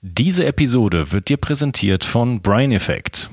[0.00, 3.30] Diese Episode wird dir präsentiert von Brain Effect.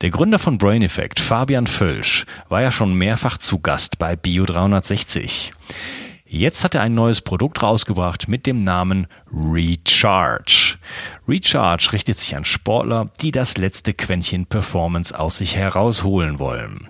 [0.00, 4.46] Der Gründer von Brain Effect, Fabian Völsch, war ja schon mehrfach zu Gast bei Bio
[4.46, 5.52] 360.
[6.26, 10.76] Jetzt hat er ein neues Produkt rausgebracht mit dem Namen Recharge.
[11.28, 16.88] Recharge richtet sich an Sportler, die das letzte Quäntchen Performance aus sich herausholen wollen.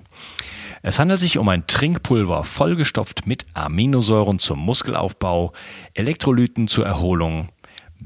[0.80, 5.52] Es handelt sich um ein Trinkpulver vollgestopft mit Aminosäuren zum Muskelaufbau,
[5.92, 7.50] Elektrolyten zur Erholung,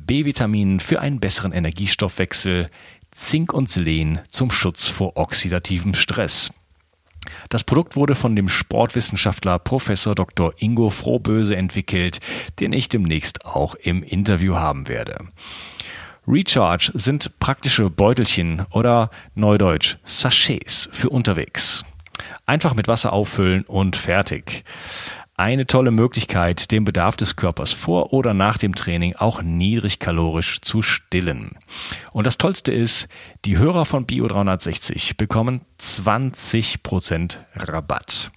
[0.07, 2.69] B-Vitaminen für einen besseren Energiestoffwechsel,
[3.11, 6.51] Zink und Selen zum Schutz vor oxidativem Stress.
[7.48, 10.53] Das Produkt wurde von dem Sportwissenschaftler Professor Dr.
[10.59, 12.20] Ingo Frohböse entwickelt,
[12.61, 15.29] den ich demnächst auch im Interview haben werde.
[16.27, 21.84] Recharge sind praktische Beutelchen oder Neudeutsch Sachets für unterwegs.
[22.45, 24.65] Einfach mit Wasser auffüllen und fertig
[25.38, 30.83] eine tolle Möglichkeit, den Bedarf des Körpers vor oder nach dem Training auch niedrigkalorisch zu
[30.83, 31.56] stillen.
[32.12, 33.09] Und das Tollste ist,
[33.45, 38.33] die Hörer von Bio 360 bekommen 20% Rabatt.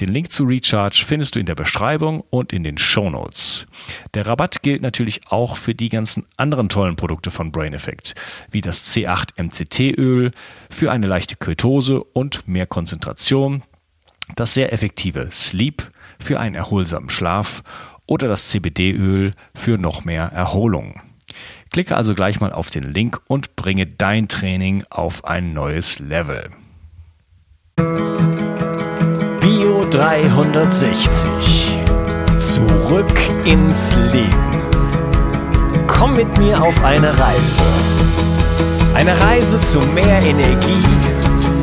[0.00, 3.66] Den Link zu Recharge findest du in der Beschreibung und in den Show Notes.
[4.14, 8.14] Der Rabatt gilt natürlich auch für die ganzen anderen tollen Produkte von Brain Effect,
[8.50, 10.30] wie das C8 MCT Öl
[10.70, 13.62] für eine leichte Ketose und mehr Konzentration,
[14.36, 15.90] das sehr effektive Sleep
[16.22, 17.62] für einen erholsamen Schlaf
[18.06, 21.00] oder das CBD-Öl für noch mehr Erholung.
[21.70, 26.50] Klicke also gleich mal auf den Link und bringe dein Training auf ein neues Level.
[29.40, 31.76] Bio 360.
[32.38, 33.12] Zurück
[33.44, 34.62] ins Leben.
[35.86, 37.62] Komm mit mir auf eine Reise.
[38.94, 40.84] Eine Reise zu mehr Energie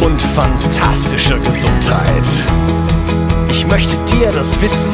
[0.01, 2.27] und fantastischer Gesundheit.
[3.57, 4.91] Ich möchte dir das Wissen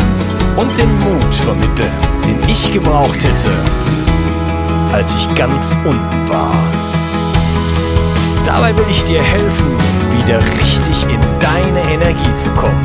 [0.55, 1.91] und den Mut vermitteln,
[2.27, 3.51] den ich gebraucht hätte,
[4.91, 6.53] als ich ganz unten war.
[8.45, 9.75] Dabei will ich dir helfen,
[10.15, 12.83] wieder richtig in deine Energie zu kommen.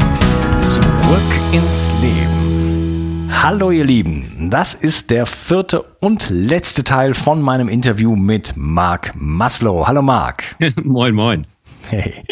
[0.61, 3.29] Zurück ins Leben.
[3.31, 9.13] Hallo ihr Lieben, das ist der vierte und letzte Teil von meinem Interview mit Marc
[9.15, 9.87] Maslow.
[9.87, 10.57] Hallo Marc.
[10.85, 11.47] moin, moin.
[11.89, 12.25] Hey.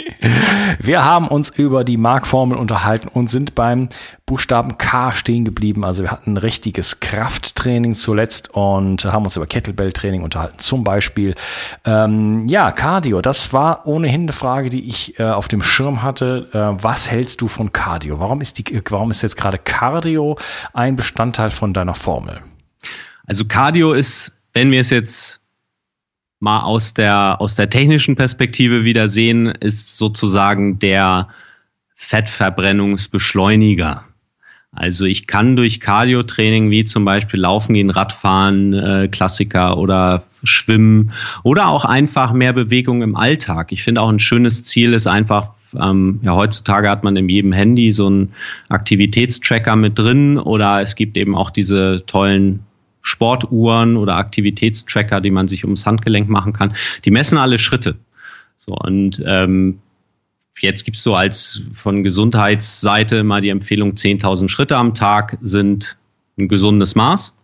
[0.78, 3.88] Wir haben uns über die Markformel unterhalten und sind beim
[4.26, 5.84] Buchstaben K stehen geblieben.
[5.84, 10.59] Also wir hatten ein richtiges Krafttraining zuletzt und haben uns über Kettlebell-Training unterhalten.
[10.59, 11.34] Zum Beispiel,
[11.84, 13.20] ähm, ja, Cardio.
[13.20, 16.48] Das war ohnehin eine Frage, die ich äh, auf dem Schirm hatte.
[16.53, 18.19] Äh, was hältst du von Cardio?
[18.19, 20.38] Warum ist, die, warum ist jetzt gerade Cardio
[20.72, 22.41] ein Bestandteil von deiner Formel?
[23.26, 25.41] Also Cardio ist, wenn wir es jetzt
[26.44, 31.27] mal aus der, aus der technischen Perspektive wieder sehen, ist sozusagen der
[31.97, 34.05] Fettverbrennungsbeschleuniger.
[34.71, 41.12] Also ich kann durch Cardio-Training wie zum Beispiel Laufen gehen, Radfahren, äh, Klassiker oder Schwimmen
[41.44, 43.72] oder auch einfach mehr Bewegung im Alltag.
[43.72, 45.50] Ich finde auch ein schönes Ziel ist einfach,
[45.81, 48.33] ähm, ja heutzutage hat man in jedem Handy so einen
[48.69, 52.60] Aktivitätstracker mit drin oder es gibt eben auch diese tollen
[53.04, 56.75] Sportuhren oder Aktivitätstracker, die man sich ums Handgelenk machen kann.
[57.04, 57.97] Die messen alle Schritte.
[58.56, 59.81] So und ähm,
[60.59, 65.98] jetzt gibt's so als von Gesundheitsseite mal die Empfehlung, 10.000 Schritte am Tag sind
[66.38, 67.37] ein gesundes Maß.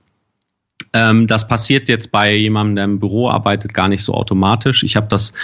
[0.94, 4.82] Ähm, das passiert jetzt bei jemandem, der im Büro arbeitet, gar nicht so automatisch.
[4.82, 5.34] Ich habe das,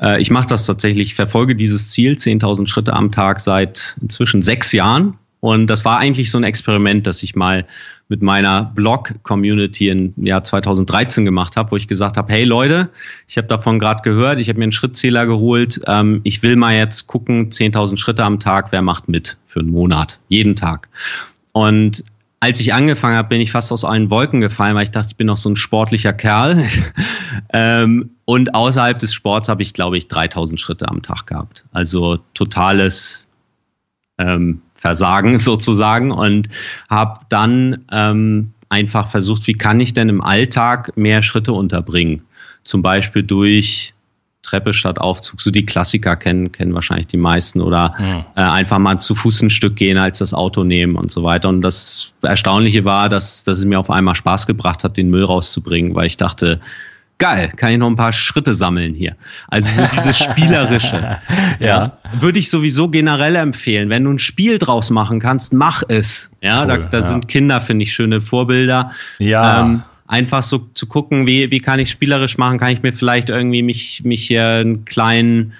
[0.00, 4.72] äh, ich mache das tatsächlich, verfolge dieses Ziel, 10.000 Schritte am Tag seit inzwischen sechs
[4.72, 5.18] Jahren.
[5.40, 7.66] Und das war eigentlich so ein Experiment, das ich mal
[8.12, 12.90] mit meiner Blog-Community im Jahr 2013 gemacht habe, wo ich gesagt habe, hey Leute,
[13.26, 16.74] ich habe davon gerade gehört, ich habe mir einen Schrittzähler geholt, ähm, ich will mal
[16.74, 20.90] jetzt gucken, 10.000 Schritte am Tag, wer macht mit für einen Monat, jeden Tag.
[21.52, 22.04] Und
[22.38, 25.16] als ich angefangen habe, bin ich fast aus allen Wolken gefallen, weil ich dachte, ich
[25.16, 26.66] bin noch so ein sportlicher Kerl.
[27.54, 31.64] ähm, und außerhalb des Sports habe ich, glaube ich, 3000 Schritte am Tag gehabt.
[31.72, 33.26] Also totales
[34.18, 36.48] ähm, Versagen sozusagen und
[36.90, 42.22] habe dann ähm, einfach versucht, wie kann ich denn im Alltag mehr Schritte unterbringen?
[42.64, 43.94] Zum Beispiel durch
[44.42, 48.26] Treppe statt Aufzug, so die Klassiker kennen, kennen wahrscheinlich die meisten oder ja.
[48.34, 51.48] äh, einfach mal zu Fuß ein Stück gehen, als das Auto nehmen und so weiter.
[51.48, 55.24] Und das Erstaunliche war, dass, dass es mir auf einmal Spaß gebracht hat, den Müll
[55.24, 56.60] rauszubringen, weil ich dachte,
[57.18, 59.16] geil, kann ich noch ein paar Schritte sammeln hier.
[59.48, 61.18] Also so dieses Spielerische.
[61.60, 61.66] ja.
[61.66, 61.98] ja.
[62.18, 63.90] Würde ich sowieso generell empfehlen.
[63.90, 66.30] Wenn du ein Spiel draus machen kannst, mach es.
[66.40, 67.02] Ja, cool, da, da ja.
[67.02, 68.92] sind Kinder, finde ich, schöne Vorbilder.
[69.18, 69.62] Ja.
[69.62, 73.30] Ähm, einfach so zu gucken, wie, wie kann ich spielerisch machen, kann ich mir vielleicht
[73.30, 75.54] irgendwie mich, mich hier einen kleinen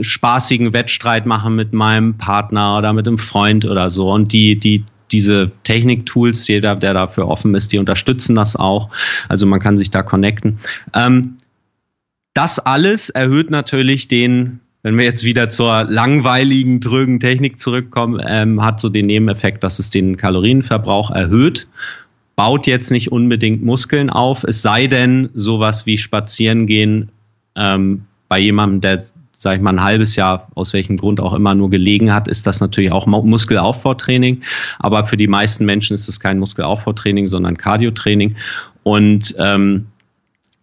[0.00, 4.84] spaßigen Wettstreit machen mit meinem Partner oder mit einem Freund oder so und die, die
[5.12, 8.90] diese Technik-Tools, jeder, der dafür offen ist, die unterstützen das auch.
[9.28, 10.58] Also man kann sich da connecten.
[10.94, 11.36] Ähm,
[12.34, 18.64] das alles erhöht natürlich den, wenn wir jetzt wieder zur langweiligen, trögen Technik zurückkommen, ähm,
[18.64, 21.68] hat so den Nebeneffekt, dass es den Kalorienverbrauch erhöht.
[22.34, 27.10] Baut jetzt nicht unbedingt Muskeln auf, es sei denn, sowas wie Spazieren gehen
[27.54, 29.04] ähm, bei jemandem, der
[29.42, 32.46] sage ich mal, ein halbes Jahr, aus welchem Grund auch immer, nur gelegen hat, ist
[32.46, 34.40] das natürlich auch Muskelaufbautraining.
[34.78, 38.36] Aber für die meisten Menschen ist es kein Muskelaufbautraining, sondern Cardiotraining.
[38.84, 39.86] Und ähm,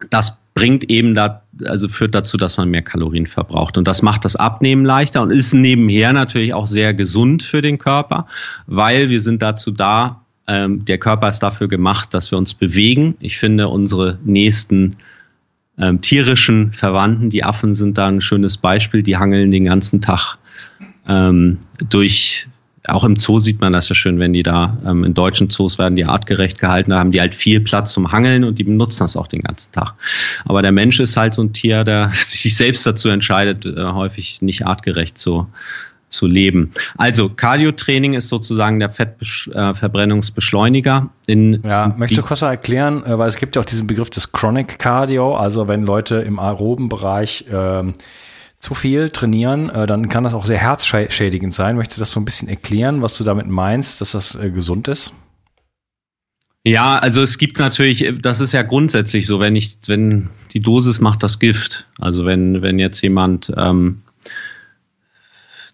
[0.09, 3.77] das bringt eben da, also führt dazu, dass man mehr Kalorien verbraucht.
[3.77, 7.79] Und das macht das Abnehmen leichter und ist nebenher natürlich auch sehr gesund für den
[7.79, 8.27] Körper,
[8.65, 13.15] weil wir sind dazu da, ähm, der Körper ist dafür gemacht, dass wir uns bewegen.
[13.19, 14.95] Ich finde, unsere nächsten
[15.79, 17.29] ähm, tierischen Verwandten.
[17.29, 19.03] Die Affen sind da ein schönes Beispiel.
[19.03, 20.37] Die hangeln den ganzen Tag
[21.07, 21.57] ähm,
[21.89, 22.47] durch.
[22.87, 25.77] Auch im Zoo sieht man das ja schön, wenn die da ähm, in deutschen Zoos
[25.77, 28.99] werden die artgerecht gehalten, da haben die halt viel Platz zum Hangeln und die benutzen
[29.01, 29.93] das auch den ganzen Tag.
[30.45, 34.41] Aber der Mensch ist halt so ein Tier, der sich selbst dazu entscheidet, äh, häufig
[34.41, 35.47] nicht artgerecht zu,
[36.09, 36.71] zu leben.
[36.97, 41.09] Also Cardio-Training ist sozusagen der Fettverbrennungsbeschleuniger.
[41.27, 44.31] In ja, möchtest du kurz erklären, äh, weil es gibt ja auch diesen Begriff des
[44.31, 47.83] Chronic Cardio, also wenn Leute im aeroben Bereich äh,
[48.59, 51.77] zu viel trainieren, äh, dann kann das auch sehr herzschädigend sein.
[51.77, 54.87] Möchtest du das so ein bisschen erklären, was du damit meinst, dass das äh, gesund
[54.87, 55.13] ist?
[56.65, 60.99] Ja, also es gibt natürlich, das ist ja grundsätzlich so, wenn ich, wenn die Dosis
[60.99, 61.87] macht das Gift.
[61.99, 64.01] Also wenn, wenn jetzt jemand ähm,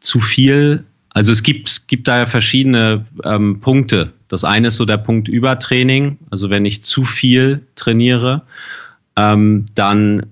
[0.05, 0.85] zu viel.
[1.09, 4.13] Also es gibt, gibt da ja verschiedene ähm, Punkte.
[4.27, 6.17] Das eine ist so der Punkt Übertraining.
[6.29, 8.43] Also wenn ich zu viel trainiere,
[9.15, 10.25] ähm, dann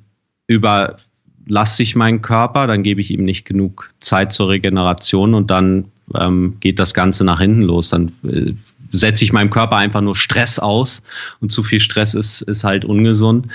[0.47, 5.85] überlasse ich meinen Körper, dann gebe ich ihm nicht genug Zeit zur Regeneration und dann
[6.15, 7.89] ähm, geht das Ganze nach hinten los.
[7.89, 8.53] Dann äh,
[8.91, 11.01] setze ich meinem Körper einfach nur Stress aus
[11.39, 13.47] und zu viel Stress ist, ist halt ungesund.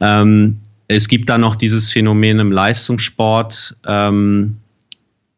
[0.00, 4.58] Ähm, es gibt da noch dieses Phänomen im Leistungssport, ähm,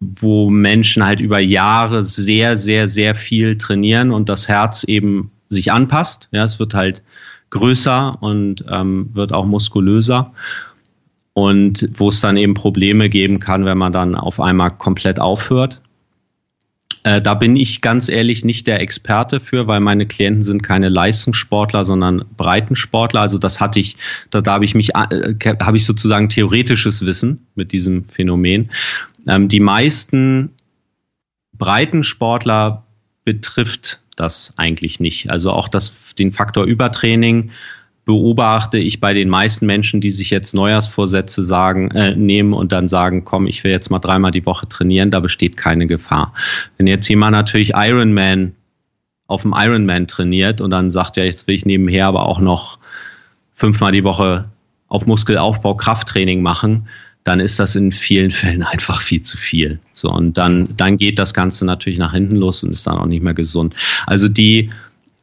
[0.01, 5.73] wo Menschen halt über Jahre sehr, sehr, sehr viel trainieren und das Herz eben sich
[5.73, 6.29] anpasst.
[6.33, 7.03] Ja, es wird halt
[7.51, 10.33] größer und ähm, wird auch muskulöser.
[11.33, 15.81] Und wo es dann eben Probleme geben kann, wenn man dann auf einmal komplett aufhört.
[17.07, 20.89] Äh, da bin ich ganz ehrlich nicht der Experte für, weil meine Klienten sind keine
[20.89, 23.21] Leistungssportler, sondern Breitensportler.
[23.21, 23.97] Also das hatte ich,
[24.31, 28.73] da, da habe ich mich, äh, habe ich sozusagen theoretisches Wissen mit diesem Phänomen.
[29.29, 30.51] Ähm, die meisten
[31.57, 32.85] Breitensportler
[33.25, 35.31] betrifft das eigentlich nicht.
[35.31, 37.53] Also auch das, den Faktor Übertraining
[38.07, 42.89] beobachte ich bei den meisten Menschen, die sich jetzt Neujahrsvorsätze sagen, äh, nehmen und dann
[42.89, 46.33] sagen, komm, ich will jetzt mal dreimal die Woche trainieren, da besteht keine Gefahr.
[46.79, 48.55] Wenn jetzt jemand natürlich Ironman
[49.27, 52.79] auf dem Ironman trainiert und dann sagt, ja, jetzt will ich nebenher aber auch noch
[53.55, 54.45] fünfmal die Woche
[54.87, 56.87] auf Muskelaufbau Krafttraining machen,
[57.25, 59.81] dann ist das in vielen Fällen einfach viel zu viel.
[59.93, 63.07] So, und dann, dann geht das Ganze natürlich nach hinten los und ist dann auch
[63.07, 63.75] nicht mehr gesund.
[64.07, 64.71] Also die,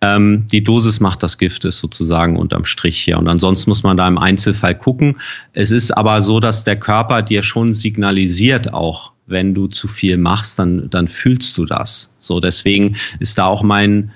[0.04, 3.18] ähm, die Dosis macht das Gift, ist sozusagen unterm Strich hier.
[3.18, 5.16] Und ansonsten muss man da im Einzelfall gucken.
[5.54, 10.18] Es ist aber so, dass der Körper dir schon signalisiert auch, wenn du zu viel
[10.18, 12.14] machst, dann, dann fühlst du das.
[12.18, 14.12] So, deswegen ist da auch mein,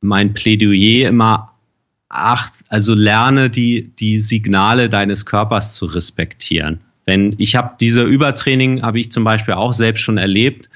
[0.00, 1.52] mein Plädoyer immer,
[2.08, 6.80] ach, also lerne die, die Signale deines Körpers zu respektieren.
[7.04, 10.70] Wenn ich habe diese Übertraining, habe ich zum Beispiel auch selbst schon erlebt,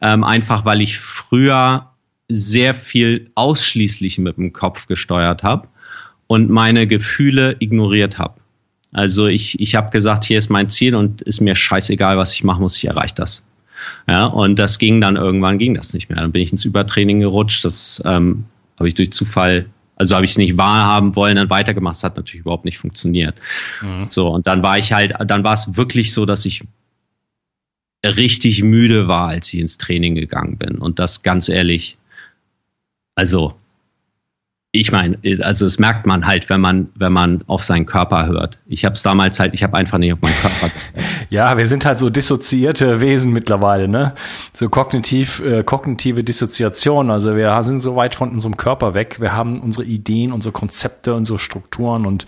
[0.00, 1.90] ähm, einfach weil ich früher
[2.28, 5.68] sehr viel ausschließlich mit dem Kopf gesteuert habe
[6.26, 8.40] und meine Gefühle ignoriert habe.
[8.92, 12.44] Also ich, ich habe gesagt, hier ist mein Ziel und ist mir scheißegal, was ich
[12.44, 13.44] machen muss, ich erreiche das.
[14.08, 16.20] Ja, und das ging dann irgendwann, ging das nicht mehr.
[16.20, 17.64] Dann bin ich ins Übertraining gerutscht.
[17.64, 18.44] Das ähm,
[18.78, 19.66] habe ich durch Zufall,
[19.96, 21.96] also habe ich es nicht wahrhaben wollen, dann weitergemacht.
[21.96, 23.34] Das hat natürlich überhaupt nicht funktioniert.
[23.82, 24.06] Mhm.
[24.08, 26.62] So, und dann war ich halt, dann war es wirklich so, dass ich
[28.04, 30.76] richtig müde war, als ich ins Training gegangen bin.
[30.76, 31.96] Und das ganz ehrlich,
[33.14, 33.54] also,
[34.76, 38.58] ich meine, also das merkt man halt, wenn man, wenn man auf seinen Körper hört.
[38.66, 40.72] Ich habe es damals halt, ich habe einfach nicht auf meinen Körper.
[41.30, 44.14] ja, wir sind halt so dissoziierte Wesen mittlerweile, ne?
[44.52, 47.12] So kognitiv, äh, kognitive Dissoziation.
[47.12, 49.20] Also wir sind so weit von unserem Körper weg.
[49.20, 52.26] Wir haben unsere Ideen, unsere Konzepte, unsere Strukturen und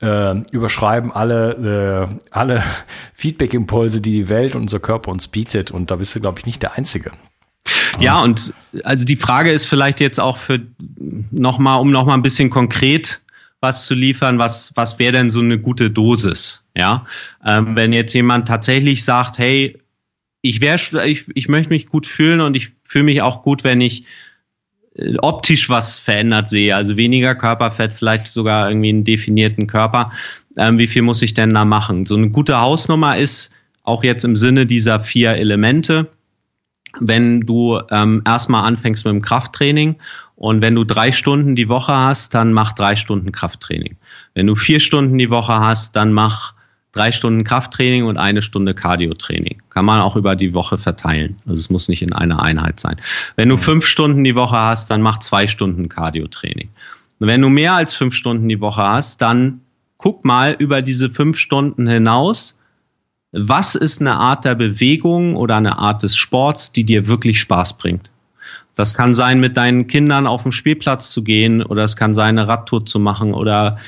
[0.00, 2.62] äh, überschreiben alle, äh, alle
[3.14, 5.72] Feedback-Impulse, die die Welt und unser Körper uns bietet.
[5.72, 7.10] Und da bist du, glaube ich, nicht der Einzige.
[8.00, 8.52] Ja, und
[8.84, 10.60] also die Frage ist vielleicht jetzt auch für
[11.30, 13.20] nochmal, um nochmal ein bisschen konkret
[13.60, 16.62] was zu liefern, was, was wäre denn so eine gute Dosis?
[16.76, 17.06] Ja,
[17.44, 19.78] ähm, wenn jetzt jemand tatsächlich sagt, hey,
[20.42, 23.80] ich wäre, ich, ich möchte mich gut fühlen und ich fühle mich auch gut, wenn
[23.80, 24.04] ich
[24.94, 30.12] äh, optisch was verändert sehe, also weniger Körperfett, vielleicht sogar irgendwie einen definierten Körper,
[30.56, 32.06] ähm, wie viel muss ich denn da machen?
[32.06, 36.08] So eine gute Hausnummer ist auch jetzt im Sinne dieser vier Elemente,
[37.00, 39.96] wenn du ähm, erstmal anfängst mit dem Krafttraining
[40.36, 43.96] und wenn du drei Stunden die Woche hast, dann mach drei Stunden Krafttraining.
[44.34, 46.54] Wenn du vier Stunden die Woche hast, dann mach
[46.92, 49.62] drei Stunden Krafttraining und eine Stunde Cardiotraining.
[49.70, 51.36] Kann man auch über die Woche verteilen.
[51.46, 52.96] Also es muss nicht in einer Einheit sein.
[53.36, 53.60] Wenn du mhm.
[53.60, 56.70] fünf Stunden die Woche hast, dann mach zwei Stunden Cardiotraining.
[57.20, 59.60] Und wenn du mehr als fünf Stunden die Woche hast, dann
[59.96, 62.58] guck mal über diese fünf Stunden hinaus,
[63.32, 67.74] was ist eine Art der Bewegung oder eine Art des Sports, die dir wirklich Spaß
[67.74, 68.10] bringt.
[68.74, 72.38] Das kann sein, mit deinen Kindern auf dem Spielplatz zu gehen oder es kann sein,
[72.38, 73.78] eine Radtour zu machen oder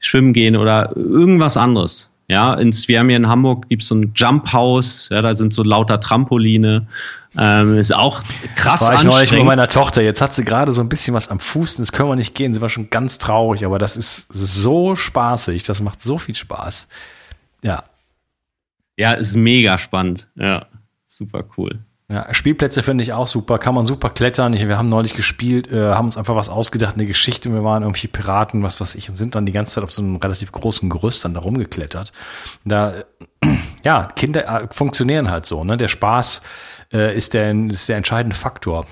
[0.00, 2.10] schwimmen gehen oder irgendwas anderes.
[2.28, 5.62] Ja, in Svermia in Hamburg gibt es so ein Jump House, ja, da sind so
[5.62, 6.86] lauter Trampoline.
[7.36, 8.22] Ähm, ist auch
[8.56, 10.02] krass War ich neulich mit meiner Tochter.
[10.02, 11.78] Jetzt hat sie gerade so ein bisschen was am Fuß.
[11.78, 12.52] Jetzt können wir nicht gehen.
[12.52, 15.62] Sie war schon ganz traurig, aber das ist so spaßig.
[15.62, 16.88] Das macht so viel Spaß.
[17.62, 17.84] Ja.
[19.02, 20.28] Ja, ist mega spannend.
[20.36, 20.66] Ja,
[21.04, 21.80] super cool.
[22.08, 24.52] Ja, Spielplätze finde ich auch super, kann man super klettern.
[24.52, 27.52] wir haben neulich gespielt, äh, haben uns einfach was ausgedacht, eine Geschichte.
[27.52, 30.02] Wir waren irgendwie Piraten, was weiß ich, und sind dann die ganze Zeit auf so
[30.02, 32.12] einem relativ großen Gerüst dann da rumgeklettert.
[32.64, 32.94] Da,
[33.84, 35.76] ja, Kinder äh, funktionieren halt so, ne?
[35.76, 36.42] Der Spaß
[36.92, 38.86] äh, ist, der, ist der entscheidende Faktor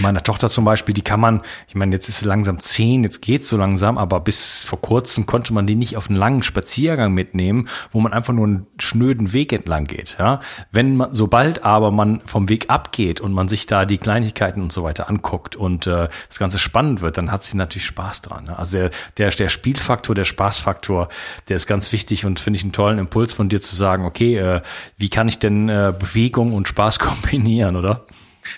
[0.00, 3.22] meiner Tochter zum Beispiel, die kann man, ich meine, jetzt ist sie langsam zehn, jetzt
[3.22, 7.14] geht's so langsam, aber bis vor kurzem konnte man die nicht auf einen langen Spaziergang
[7.14, 10.16] mitnehmen, wo man einfach nur einen schnöden Weg entlang geht.
[10.18, 10.40] Ja?
[10.70, 14.72] Wenn man, sobald aber man vom Weg abgeht und man sich da die Kleinigkeiten und
[14.72, 18.44] so weiter anguckt und äh, das Ganze spannend wird, dann hat sie natürlich Spaß dran.
[18.44, 18.58] Ne?
[18.58, 21.08] Also der, der, der Spielfaktor, der Spaßfaktor,
[21.48, 24.36] der ist ganz wichtig und finde ich einen tollen Impuls von dir zu sagen, okay,
[24.36, 24.60] äh,
[24.98, 28.04] wie kann ich denn äh, Bewegung und Spaß kombinieren, oder?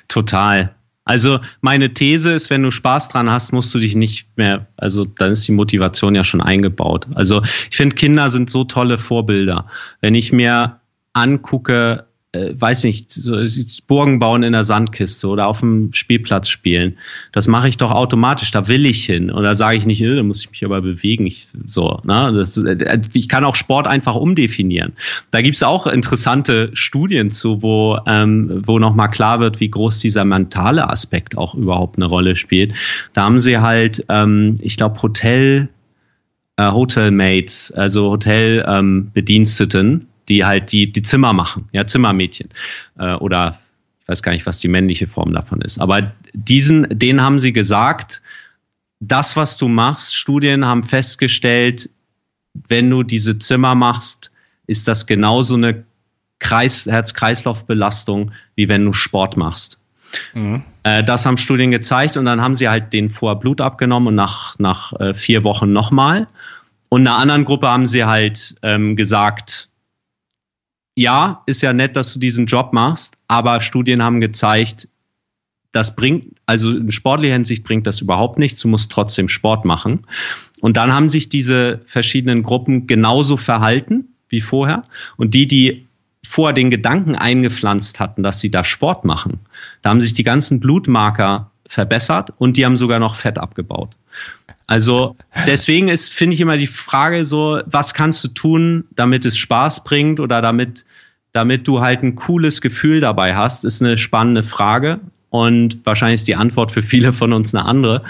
[0.09, 0.75] Total.
[1.11, 5.05] Also meine These ist, wenn du Spaß dran hast, musst du dich nicht mehr, also
[5.05, 7.09] dann ist die Motivation ja schon eingebaut.
[7.17, 9.67] Also ich finde, Kinder sind so tolle Vorbilder.
[10.01, 10.79] Wenn ich mir
[11.13, 13.37] angucke, äh, weiß nicht, so,
[13.87, 16.97] Burgen bauen in der Sandkiste oder auf dem Spielplatz spielen.
[17.33, 19.31] Das mache ich doch automatisch, da will ich hin.
[19.33, 21.27] Oder sage ich nicht, äh, da muss ich mich aber bewegen.
[21.27, 22.33] Ich, so, ne?
[22.33, 24.93] Das, äh, ich kann auch Sport einfach umdefinieren.
[25.33, 30.25] Da gibt's auch interessante Studien zu, wo, ähm, wo nochmal klar wird, wie groß dieser
[30.25, 32.75] mentale Aspekt auch überhaupt eine Rolle spielt.
[33.13, 35.69] Da haben sie halt, ähm, ich glaube, Hotel,
[36.57, 42.49] äh, Hotelmates, also Hotelbediensteten, ähm, die halt die, die Zimmer machen, ja, Zimmermädchen.
[42.99, 43.59] Äh, oder
[44.01, 45.79] ich weiß gar nicht, was die männliche Form davon ist.
[45.79, 48.23] Aber diesen, denen haben sie gesagt,
[49.01, 51.91] das, was du machst, Studien haben festgestellt,
[52.69, 54.33] wenn du diese Zimmer machst,
[54.67, 55.85] ist das genauso eine
[56.39, 59.79] Kreis, Herz-Kreislauf-Belastung, wie wenn du Sport machst.
[60.35, 60.63] Mhm.
[60.85, 64.15] Äh, das haben Studien gezeigt und dann haben sie halt den vorher Blut abgenommen und
[64.15, 66.29] nach, nach äh, vier Wochen nochmal.
[66.89, 69.70] Und einer anderen Gruppe haben sie halt ähm, gesagt,
[70.95, 74.89] ja, ist ja nett, dass du diesen Job machst, aber Studien haben gezeigt,
[75.73, 78.61] das bringt, also in sportlicher Hinsicht bringt das überhaupt nichts.
[78.61, 80.01] Du musst trotzdem Sport machen.
[80.61, 84.83] Und dann haben sich diese verschiedenen Gruppen genauso verhalten wie vorher.
[85.17, 85.87] Und die, die
[86.27, 89.41] vorher den Gedanken eingepflanzt hatten, dass sie da Sport machen,
[89.83, 93.97] da haben sich die ganzen Blutmarker verbessert und die haben sogar noch Fett abgebaut.
[94.67, 99.37] Also deswegen ist, finde ich immer die Frage so, was kannst du tun, damit es
[99.37, 100.85] Spaß bringt oder damit,
[101.33, 105.01] damit du halt ein cooles Gefühl dabei hast, ist eine spannende Frage.
[105.31, 108.05] Und wahrscheinlich ist die Antwort für viele von uns eine andere.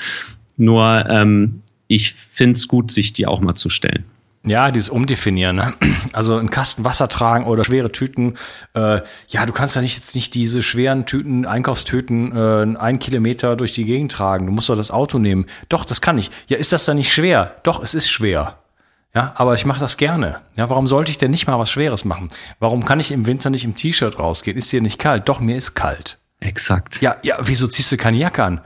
[0.59, 4.04] Nur ähm, ich finde es gut, sich die auch mal zu stellen.
[4.43, 5.57] Ja, dieses Umdefinieren.
[5.57, 5.75] Ne?
[6.13, 8.35] Also einen Kasten Wasser tragen oder schwere Tüten.
[8.75, 13.55] Äh, ja, du kannst ja nicht jetzt nicht diese schweren Tüten, Einkaufstüten, äh, einen Kilometer
[13.55, 14.47] durch die Gegend tragen.
[14.47, 15.47] Du musst doch das Auto nehmen.
[15.69, 16.31] Doch, das kann ich.
[16.49, 17.55] Ja, ist das dann nicht schwer?
[17.63, 18.59] Doch, es ist schwer.
[19.15, 20.41] Ja, aber ich mache das gerne.
[20.57, 22.29] Ja, warum sollte ich denn nicht mal was Schweres machen?
[22.59, 24.57] Warum kann ich im Winter nicht im T-Shirt rausgehen?
[24.57, 25.29] Ist dir nicht kalt?
[25.29, 26.19] Doch, mir ist kalt.
[26.41, 27.01] Exakt.
[27.03, 28.61] Ja, ja, wieso ziehst du keine Jacke an?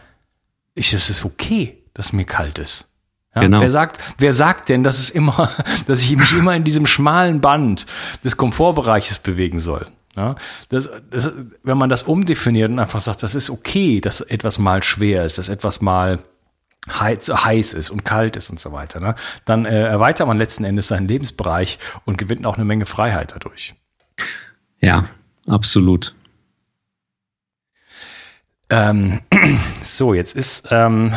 [0.75, 2.88] Ich, es ist okay, dass mir kalt ist.
[3.34, 3.60] Ja, genau.
[3.60, 5.50] Wer sagt, wer sagt denn, dass es immer,
[5.86, 7.86] dass ich mich immer in diesem schmalen Band
[8.22, 9.86] des Komfortbereiches bewegen soll?
[10.16, 10.36] Ja,
[10.68, 11.32] das, das,
[11.64, 15.38] wenn man das umdefiniert und einfach sagt, das ist okay, dass etwas mal schwer ist,
[15.38, 16.22] dass etwas mal
[16.88, 19.16] heiß, heiß ist und kalt ist und so weiter, ne?
[19.44, 23.74] dann äh, erweitert man letzten Endes seinen Lebensbereich und gewinnt auch eine Menge Freiheit dadurch.
[24.80, 25.08] Ja,
[25.48, 26.14] absolut.
[28.70, 29.20] Ähm,
[29.82, 31.12] so, jetzt ist ähm,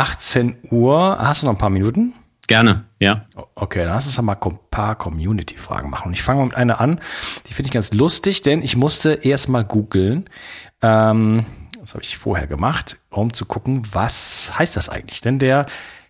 [0.00, 1.18] 18 Uhr.
[1.18, 2.14] Hast du noch ein paar Minuten?
[2.46, 3.26] Gerne, ja.
[3.54, 6.08] Okay, dann lass uns mal ein paar Community-Fragen machen.
[6.08, 7.00] Und ich fange mal mit einer an,
[7.46, 10.24] die finde ich ganz lustig, denn ich musste erst mal googeln.
[10.80, 11.44] Ähm,
[11.82, 15.20] Das habe ich vorher gemacht, um zu gucken, was heißt das eigentlich?
[15.20, 15.66] Denn der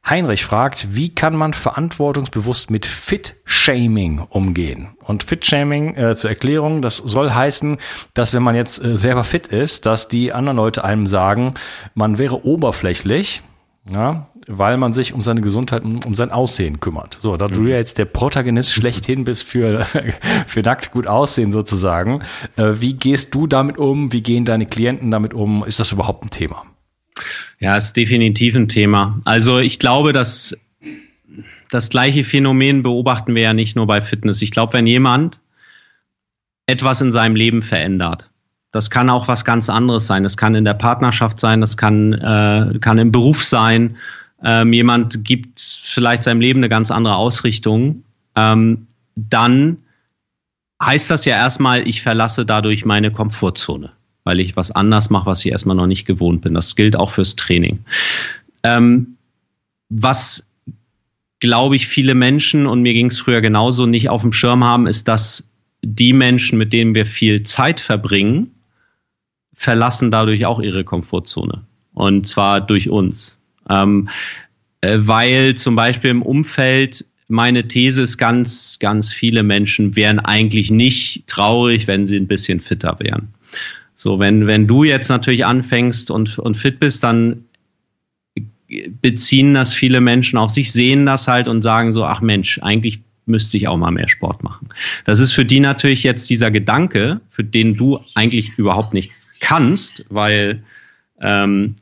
[0.09, 4.91] Heinrich fragt, wie kann man verantwortungsbewusst mit Fit-Shaming umgehen?
[5.03, 7.77] Und Fit-Shaming äh, zur Erklärung, das soll heißen,
[8.15, 11.55] dass wenn man jetzt äh, selber fit ist, dass die anderen Leute einem sagen,
[11.95, 13.43] man wäre oberflächlich,
[13.95, 17.19] ja, weil man sich um seine Gesundheit, um, um sein Aussehen kümmert.
[17.21, 17.53] So, da mhm.
[17.53, 19.87] du ja jetzt der Protagonist schlechthin bist für,
[20.47, 22.23] für nackt gut aussehen sozusagen,
[22.57, 24.13] äh, wie gehst du damit um?
[24.13, 25.65] Wie gehen deine Klienten damit um?
[25.65, 26.65] Ist das überhaupt ein Thema?
[27.59, 29.21] Ja, ist definitiv ein Thema.
[29.25, 30.57] Also ich glaube, dass
[31.71, 34.43] das gleiche Phänomen beobachten wir ja nicht nur bei Fitness.
[34.43, 35.41] Ich glaube, wenn jemand
[36.67, 38.31] etwas in seinem Leben verändert,
[38.73, 40.23] das kann auch was ganz anderes sein.
[40.23, 43.97] Das kann in der Partnerschaft sein, das kann, äh, kann im Beruf sein.
[44.43, 48.05] Ähm, jemand gibt vielleicht seinem Leben eine ganz andere Ausrichtung.
[48.37, 48.87] Ähm,
[49.17, 49.79] dann
[50.83, 53.93] heißt das ja erstmal, ich verlasse dadurch meine Komfortzone
[54.25, 56.55] weil ich was anders mache, was ich erstmal noch nicht gewohnt bin.
[56.55, 57.81] Das gilt auch fürs Training.
[58.63, 59.17] Ähm,
[59.89, 60.49] was
[61.41, 64.87] glaube ich viele Menschen, und mir ging es früher genauso, nicht auf dem Schirm haben,
[64.87, 65.49] ist, dass
[65.83, 68.51] die Menschen, mit denen wir viel Zeit verbringen,
[69.61, 71.67] verlassen dadurch auch ihre Komfortzone.
[71.93, 73.39] Und zwar durch uns.
[73.69, 74.09] Ähm,
[74.81, 80.71] äh, weil zum Beispiel im Umfeld meine These ist ganz, ganz viele Menschen wären eigentlich
[80.71, 83.35] nicht traurig, wenn sie ein bisschen fitter wären.
[83.95, 87.45] So, wenn, wenn du jetzt natürlich anfängst und, und fit bist, dann
[89.03, 93.03] beziehen das viele Menschen auf sich, sehen das halt und sagen so, ach Mensch, eigentlich
[93.27, 94.69] müsste ich auch mal mehr Sport machen.
[95.05, 100.05] Das ist für die natürlich jetzt dieser Gedanke, für den du eigentlich überhaupt nichts kannst,
[100.09, 100.63] weil,
[101.21, 101.77] ähm,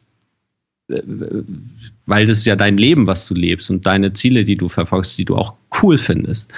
[2.06, 5.16] weil das ist ja dein Leben, was du lebst und deine Ziele, die du verfolgst,
[5.18, 6.52] die du auch cool findest.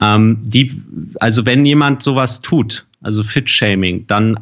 [0.00, 0.82] Ähm, die,
[1.20, 4.38] also wenn jemand sowas tut, also Fit-Shaming, dann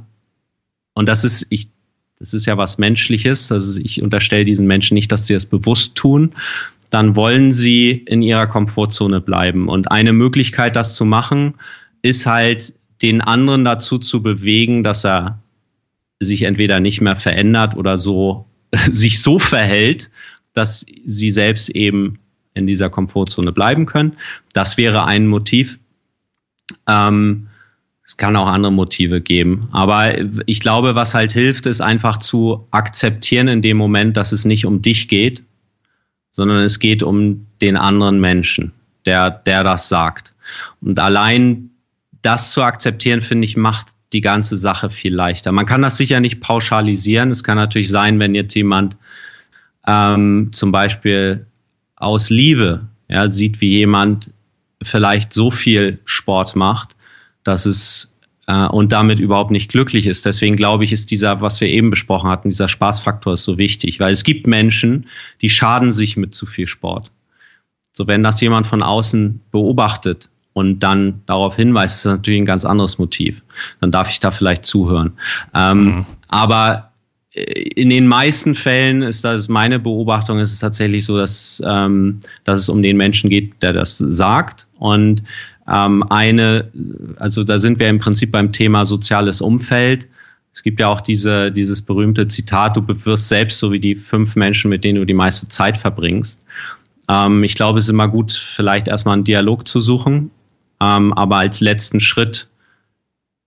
[0.97, 1.69] und das ist, ich,
[2.19, 3.53] das ist ja was Menschliches.
[3.53, 6.33] Also ich unterstelle diesen Menschen nicht, dass sie das bewusst tun.
[6.97, 9.69] Dann wollen sie in ihrer Komfortzone bleiben.
[9.69, 11.57] Und eine Möglichkeit, das zu machen,
[12.01, 15.39] ist halt, den anderen dazu zu bewegen, dass er
[16.21, 18.47] sich entweder nicht mehr verändert oder so,
[18.91, 20.11] sich so verhält,
[20.55, 22.19] dass sie selbst eben
[22.55, 24.15] in dieser Komfortzone bleiben können.
[24.55, 25.79] Das wäre ein Motiv.
[26.89, 27.49] Ähm,
[28.07, 29.69] es kann auch andere Motive geben.
[29.71, 30.15] Aber
[30.47, 34.65] ich glaube, was halt hilft, ist einfach zu akzeptieren in dem Moment, dass es nicht
[34.65, 35.43] um dich geht,
[36.37, 38.73] sondern es geht um den anderen Menschen,
[39.07, 40.35] der, der das sagt.
[40.83, 41.71] Und allein
[42.21, 45.51] das zu akzeptieren, finde ich, macht die ganze Sache viel leichter.
[45.51, 47.31] Man kann das sicher nicht pauschalisieren.
[47.31, 48.99] Es kann natürlich sein, wenn jetzt jemand
[49.87, 51.47] ähm, zum Beispiel
[51.97, 54.31] aus Liebe ja, sieht, wie jemand
[54.83, 56.97] vielleicht so viel Sport macht,
[57.45, 58.15] dass es
[58.47, 60.27] äh, und damit überhaupt nicht glücklich ist.
[60.27, 64.01] Deswegen glaube ich, ist dieser, was wir eben besprochen hatten, dieser Spaßfaktor ist so wichtig,
[64.01, 65.07] weil es gibt Menschen,
[65.43, 67.11] die schaden sich mit zu viel Sport.
[67.93, 72.47] So, wenn das jemand von außen beobachtet und dann darauf hinweist, ist das natürlich ein
[72.47, 73.43] ganz anderes Motiv.
[73.81, 75.13] Dann darf ich da vielleicht zuhören.
[75.55, 76.07] Ähm, mhm.
[76.29, 76.93] Aber
[77.33, 82.21] äh, in den meisten Fällen ist das meine Beobachtung, ist es tatsächlich so, dass, ähm,
[82.45, 84.67] dass es um den Menschen geht, der das sagt.
[84.79, 85.23] Und
[85.69, 86.71] ähm, eine,
[87.17, 90.07] also da sind wir im Prinzip beim Thema soziales Umfeld.
[90.53, 94.37] Es gibt ja auch diese, dieses berühmte Zitat, du wirst selbst so wie die fünf
[94.37, 96.43] Menschen, mit denen du die meiste Zeit verbringst.
[97.09, 100.31] Ähm, ich glaube, es ist immer gut, vielleicht erstmal einen Dialog zu suchen.
[100.81, 102.49] Ähm, aber als letzten Schritt,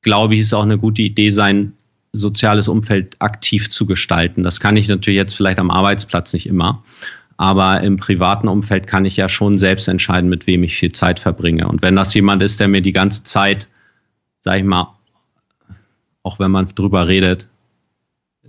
[0.01, 1.73] glaube ich, ist auch eine gute Idee sein,
[2.11, 4.43] soziales Umfeld aktiv zu gestalten.
[4.43, 6.83] Das kann ich natürlich jetzt vielleicht am Arbeitsplatz nicht immer.
[7.39, 11.21] Aber im privaten Umfeld kann ich ja schon selbst entscheiden, mit wem ich viel Zeit
[11.21, 11.69] verbringe.
[11.69, 13.69] Und wenn das jemand ist, der mir die ganze Zeit,
[14.41, 14.93] sag ich mal,
[16.21, 17.47] auch wenn man drüber redet,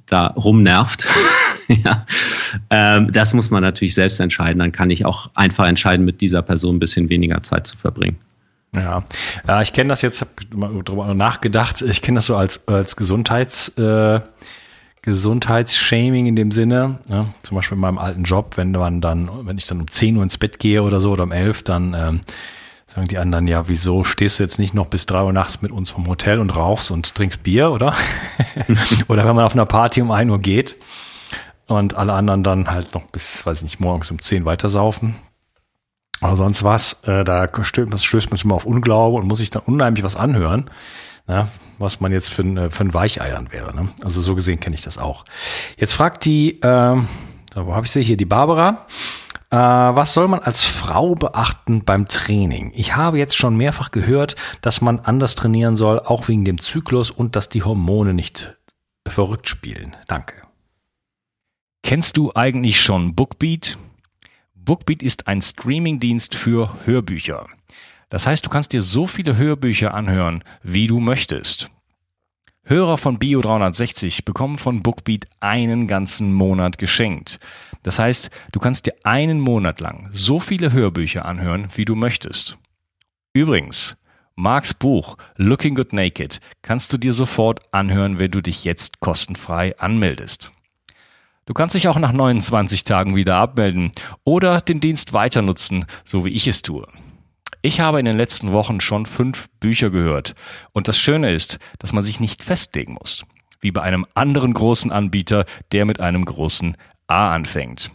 [0.07, 1.07] da rumnervt,
[1.69, 2.05] ja,
[2.71, 4.59] ähm, das muss man natürlich selbst entscheiden.
[4.59, 8.19] Dann kann ich auch einfach entscheiden, mit dieser Person ein bisschen weniger Zeit zu verbringen.
[8.75, 9.05] Ja,
[9.63, 14.21] ich kenne das jetzt, habe darüber nachgedacht, ich kenne das so als, als Gesundheits- äh,
[15.03, 17.01] Gesundheitsshaming in dem Sinne.
[17.09, 20.17] Ja, zum Beispiel in meinem alten Job, wenn man dann, wenn ich dann um 10
[20.17, 22.21] Uhr ins Bett gehe oder so oder um 11, dann ähm,
[22.87, 25.73] sagen die anderen, ja, wieso stehst du jetzt nicht noch bis drei Uhr nachts mit
[25.73, 27.95] uns vom Hotel und rauchst und trinkst Bier, oder?
[29.09, 30.77] oder wenn man auf einer Party um 1 Uhr geht
[31.67, 35.15] und alle anderen dann halt noch bis, weiß ich nicht, morgens um 10 weitersaufen.
[36.21, 39.51] Oder sonst was, äh, da stößt, stößt man sich immer auf Unglaube und muss sich
[39.51, 40.67] dann unheimlich was anhören.
[41.27, 41.49] Ja,
[41.81, 43.75] was man jetzt für ein, äh, für ein Weichei dann wäre.
[43.75, 43.89] Ne?
[44.05, 45.25] Also so gesehen kenne ich das auch.
[45.77, 47.03] Jetzt fragt die, äh,
[47.55, 48.87] wo habe ich sie hier, die Barbara.
[49.51, 52.73] Äh, was soll man als Frau beachten beim Training?
[52.75, 57.11] Ich habe jetzt schon mehrfach gehört, dass man anders trainieren soll, auch wegen dem Zyklus
[57.11, 58.57] und dass die Hormone nicht
[59.09, 59.97] verrückt spielen.
[60.07, 60.35] Danke.
[61.83, 63.79] Kennst du eigentlich schon Bookbeat?
[64.55, 67.47] Bookbeat ist ein Streamingdienst für Hörbücher.
[68.11, 71.71] Das heißt, du kannst dir so viele Hörbücher anhören, wie du möchtest.
[72.65, 77.41] Hörer von Bio 360 bekommen von Bookbeat einen ganzen Monat geschenkt.
[77.83, 82.59] Das heißt, du kannst dir einen Monat lang so viele Hörbücher anhören, wie du möchtest.
[83.33, 83.97] Übrigens,
[84.37, 89.79] Marks Buch Looking Good Naked kannst du dir sofort anhören, wenn du dich jetzt kostenfrei
[89.79, 90.51] anmeldest.
[91.47, 93.93] Du kannst dich auch nach 29 Tagen wieder abmelden
[94.25, 96.87] oder den Dienst weiter nutzen, so wie ich es tue.
[97.63, 100.35] Ich habe in den letzten Wochen schon fünf Bücher gehört
[100.73, 103.27] und das Schöne ist, dass man sich nicht festlegen muss,
[103.61, 107.91] wie bei einem anderen großen Anbieter, der mit einem großen A anfängt.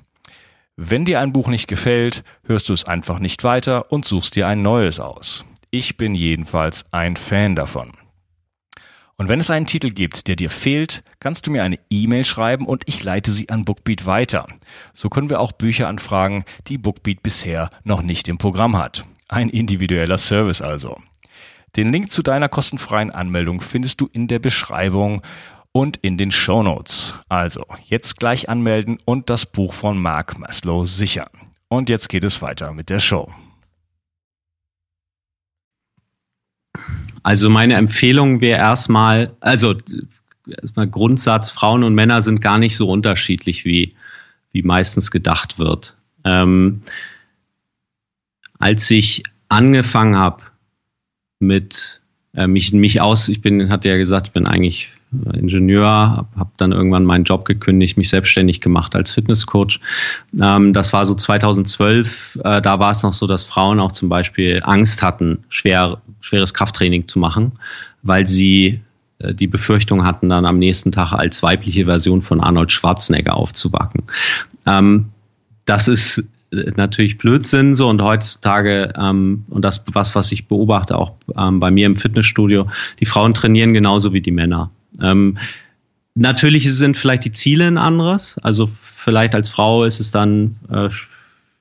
[0.76, 4.48] Wenn dir ein Buch nicht gefällt, hörst du es einfach nicht weiter und suchst dir
[4.48, 5.46] ein neues aus.
[5.72, 7.94] Ich bin jedenfalls ein Fan davon.
[9.18, 12.68] Und wenn es einen Titel gibt, der dir fehlt, kannst du mir eine E-Mail schreiben
[12.68, 14.46] und ich leite sie an Bookbeat weiter.
[14.94, 19.06] So können wir auch Bücher anfragen, die Bookbeat bisher noch nicht im Programm hat.
[19.28, 20.98] Ein individueller Service also.
[21.76, 25.22] Den Link zu deiner kostenfreien Anmeldung findest du in der Beschreibung
[25.72, 27.16] und in den Show Notes.
[27.28, 31.30] Also, jetzt gleich anmelden und das Buch von Mark Maslow sichern.
[31.68, 33.30] Und jetzt geht es weiter mit der Show.
[37.24, 39.76] Also meine Empfehlung wäre erstmal, also
[40.48, 43.96] erstmal Grundsatz, Frauen und Männer sind gar nicht so unterschiedlich, wie,
[44.52, 45.98] wie meistens gedacht wird.
[46.24, 46.84] Ähm,
[48.66, 50.42] als ich angefangen habe
[51.40, 52.02] mit
[52.34, 54.92] äh, mich, mich aus, ich bin, hatte ja gesagt, ich bin eigentlich
[55.34, 59.80] Ingenieur, habe hab dann irgendwann meinen Job gekündigt, mich selbstständig gemacht als Fitnesscoach.
[60.42, 64.10] Ähm, das war so 2012, äh, da war es noch so, dass Frauen auch zum
[64.10, 67.52] Beispiel Angst hatten, schwer, schweres Krafttraining zu machen,
[68.02, 68.82] weil sie
[69.20, 74.06] äh, die Befürchtung hatten, dann am nächsten Tag als weibliche Version von Arnold Schwarzenegger aufzuwacken.
[74.66, 75.12] Ähm,
[75.66, 76.24] das ist äh,
[76.76, 81.72] natürlich Blödsinn so und heutzutage ähm, und das was was ich beobachte auch ähm, bei
[81.72, 82.68] mir im Fitnessstudio
[83.00, 85.38] die Frauen trainieren genauso wie die Männer ähm,
[86.16, 88.38] natürlich sind vielleicht die Ziele ein anderes.
[88.42, 90.90] Also vielleicht als Frau ist es dann, äh,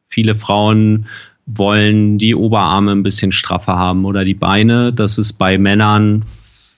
[0.09, 1.07] viele Frauen
[1.47, 4.93] wollen die Oberarme ein bisschen straffer haben oder die Beine.
[4.93, 6.25] Das ist bei Männern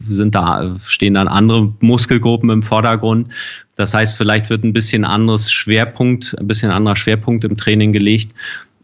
[0.08, 3.28] sind da, stehen dann andere Muskelgruppen im Vordergrund.
[3.76, 8.34] Das heißt, vielleicht wird ein bisschen anderes Schwerpunkt, ein bisschen anderer Schwerpunkt im Training gelegt.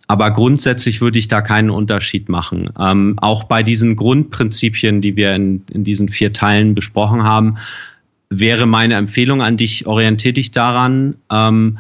[0.07, 2.71] Aber grundsätzlich würde ich da keinen Unterschied machen.
[2.79, 7.57] Ähm, auch bei diesen Grundprinzipien, die wir in, in diesen vier Teilen besprochen haben,
[8.29, 11.17] wäre meine Empfehlung an dich, orientier dich daran.
[11.31, 11.79] Ähm,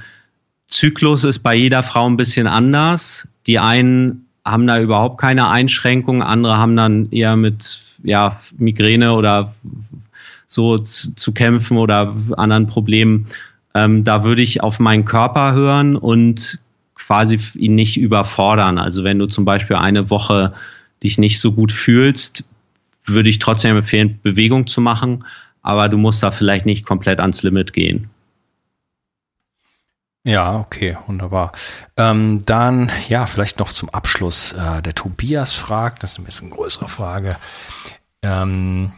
[0.66, 3.28] Zyklus ist bei jeder Frau ein bisschen anders.
[3.46, 9.54] Die einen haben da überhaupt keine Einschränkungen, andere haben dann eher mit ja, Migräne oder
[10.52, 13.26] so zu, kämpfen oder anderen Problemen.
[13.74, 16.58] Ähm, da würde ich auf meinen Körper hören und
[16.94, 18.78] quasi ihn nicht überfordern.
[18.78, 20.52] Also wenn du zum Beispiel eine Woche
[21.02, 22.44] dich nicht so gut fühlst,
[23.04, 25.24] würde ich trotzdem empfehlen, Bewegung zu machen,
[25.62, 28.10] aber du musst da vielleicht nicht komplett ans Limit gehen.
[30.24, 31.50] Ja, okay, wunderbar.
[31.96, 34.52] Ähm, dann, ja, vielleicht noch zum Abschluss.
[34.52, 37.36] Äh, der Tobias fragt, das ist ein bisschen größere Frage.
[38.22, 38.92] Ähm,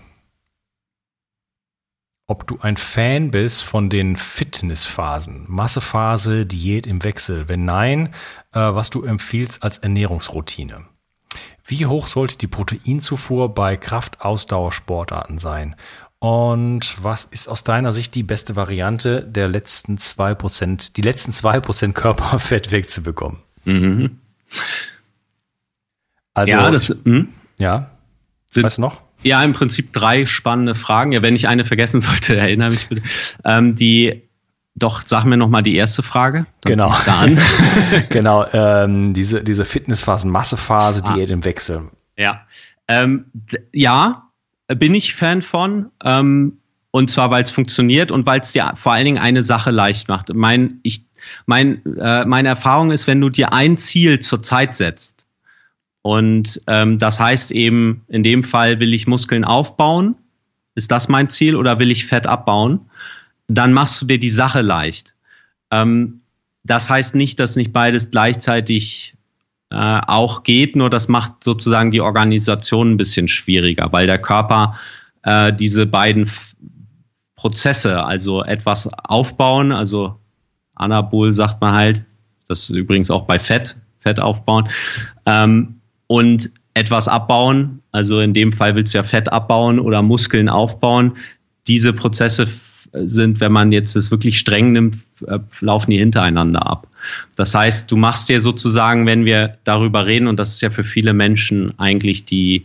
[2.26, 7.48] ob du ein Fan bist von den Fitnessphasen, Massephase, Diät im Wechsel.
[7.48, 8.08] Wenn nein,
[8.52, 10.86] äh, was du empfiehlst als Ernährungsroutine.
[11.66, 15.76] Wie hoch sollte die Proteinzufuhr bei Kraftausdauersportarten sein?
[16.18, 21.32] Und was ist aus deiner Sicht die beste Variante, der letzten zwei Prozent, die letzten
[21.32, 23.42] zwei Prozent Körperfett wegzubekommen?
[23.64, 24.20] Mhm.
[26.32, 27.28] Also, ja, das, hm?
[27.58, 27.90] ja.
[28.48, 29.02] Sind, weißt du noch?
[29.24, 31.12] Ja, im Prinzip drei spannende Fragen.
[31.12, 33.02] Ja, wenn ich eine vergessen sollte, erinnere mich bitte.
[33.44, 34.22] Ähm, die,
[34.74, 36.46] doch, sag mir nochmal die erste Frage.
[36.64, 36.94] Genau.
[37.04, 37.38] Da an.
[38.10, 41.14] genau, ähm, diese, diese Fitnessphasen, Massephase, ah.
[41.14, 41.90] Diät im Wechsel.
[42.16, 42.42] Ja.
[42.86, 43.26] Ähm,
[43.72, 44.28] ja,
[44.68, 45.90] bin ich Fan von.
[46.04, 46.58] Ähm,
[46.90, 50.08] und zwar, weil es funktioniert und weil es dir vor allen Dingen eine Sache leicht
[50.08, 50.32] macht.
[50.32, 51.06] Mein, ich,
[51.46, 55.13] mein, äh, meine Erfahrung ist, wenn du dir ein Ziel zur Zeit setzt,
[56.06, 60.16] und ähm, das heißt eben, in dem Fall will ich Muskeln aufbauen.
[60.74, 62.90] Ist das mein Ziel oder will ich Fett abbauen?
[63.48, 65.14] Dann machst du dir die Sache leicht.
[65.70, 66.20] Ähm,
[66.62, 69.14] das heißt nicht, dass nicht beides gleichzeitig
[69.70, 74.78] äh, auch geht, nur das macht sozusagen die Organisation ein bisschen schwieriger, weil der Körper
[75.22, 76.30] äh, diese beiden
[77.34, 80.20] Prozesse, also etwas aufbauen, also
[80.74, 82.04] Anabol sagt man halt,
[82.46, 84.68] das ist übrigens auch bei Fett, Fett aufbauen,
[85.24, 85.80] ähm,
[86.14, 91.16] und etwas abbauen, also in dem Fall willst du ja Fett abbauen oder Muskeln aufbauen.
[91.66, 92.46] Diese Prozesse
[92.92, 96.86] sind, wenn man jetzt das wirklich streng nimmt, äh, laufen die hintereinander ab.
[97.34, 100.84] Das heißt, du machst dir sozusagen, wenn wir darüber reden, und das ist ja für
[100.84, 102.64] viele Menschen eigentlich die,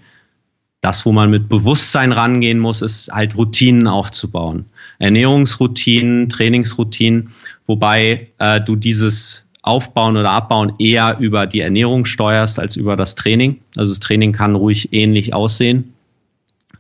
[0.82, 4.66] das, wo man mit Bewusstsein rangehen muss, ist halt Routinen aufzubauen.
[5.00, 7.32] Ernährungsroutinen, Trainingsroutinen,
[7.66, 13.14] wobei äh, du dieses Aufbauen oder Abbauen eher über die Ernährung steuerst als über das
[13.14, 13.62] Training.
[13.78, 15.94] Also das Training kann ruhig ähnlich aussehen.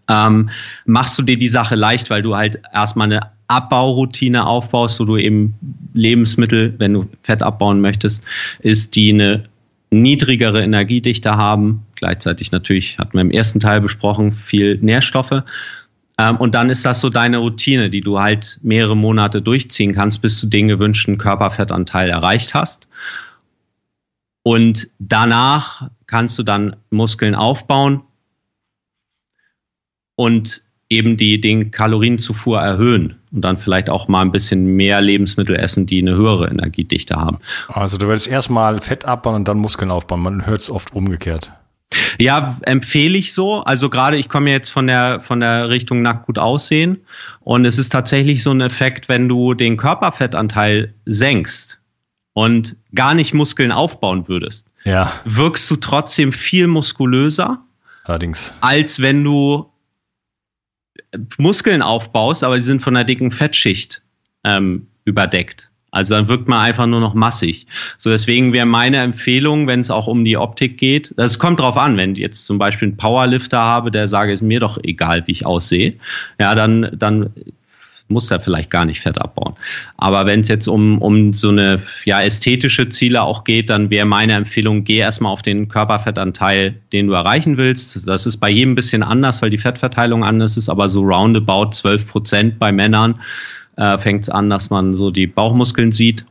[0.09, 0.49] Ähm,
[0.85, 5.17] machst du dir die Sache leicht, weil du halt erstmal eine Abbauroutine aufbaust, wo du
[5.17, 5.53] eben
[5.93, 8.23] Lebensmittel, wenn du Fett abbauen möchtest,
[8.59, 9.43] ist die eine
[9.91, 11.85] niedrigere Energiedichte haben.
[11.95, 15.43] Gleichzeitig natürlich, hatten wir im ersten Teil besprochen, viel Nährstoffe.
[16.19, 20.21] Ähm, und dann ist das so deine Routine, die du halt mehrere Monate durchziehen kannst,
[20.21, 22.89] bis du den gewünschten Körperfettanteil erreicht hast.
[24.43, 28.01] Und danach kannst du dann Muskeln aufbauen
[30.15, 35.55] und eben die, den Kalorienzufuhr erhöhen und dann vielleicht auch mal ein bisschen mehr Lebensmittel
[35.55, 37.39] essen, die eine höhere Energiedichte haben.
[37.67, 40.21] Also du würdest erstmal Fett abbauen und dann Muskeln aufbauen.
[40.21, 41.53] Man hört es oft umgekehrt.
[42.19, 43.63] Ja, empfehle ich so.
[43.63, 47.05] Also gerade ich komme jetzt von der von der Richtung nackt gut aussehen
[47.41, 51.79] und es ist tatsächlich so ein Effekt, wenn du den Körperfettanteil senkst
[52.33, 55.11] und gar nicht Muskeln aufbauen würdest, ja.
[55.25, 57.63] wirkst du trotzdem viel muskulöser.
[58.03, 58.53] Allerdings.
[58.61, 59.71] Als wenn du
[61.37, 64.03] Muskeln aufbaust, aber die sind von einer dicken Fettschicht
[64.43, 65.71] ähm, überdeckt.
[65.91, 67.65] Also dann wirkt man einfach nur noch massig.
[67.97, 71.77] So deswegen wäre meine Empfehlung, wenn es auch um die Optik geht, das kommt drauf
[71.77, 75.25] an, wenn ich jetzt zum Beispiel einen Powerlifter habe, der sage, ist mir doch egal,
[75.25, 75.95] wie ich aussehe,
[76.39, 77.31] ja, dann, dann
[78.09, 79.53] muss er vielleicht gar nicht Fett abbauen.
[79.97, 84.05] Aber wenn es jetzt um, um so eine ja, ästhetische Ziele auch geht, dann wäre
[84.05, 88.07] meine Empfehlung, geh erstmal auf den Körperfettanteil, den du erreichen willst.
[88.07, 91.69] Das ist bei jedem ein bisschen anders, weil die Fettverteilung anders ist, aber so roundabout
[91.71, 93.19] 12 Prozent bei Männern
[93.79, 96.25] äh, fängt es an, dass man so die Bauchmuskeln sieht.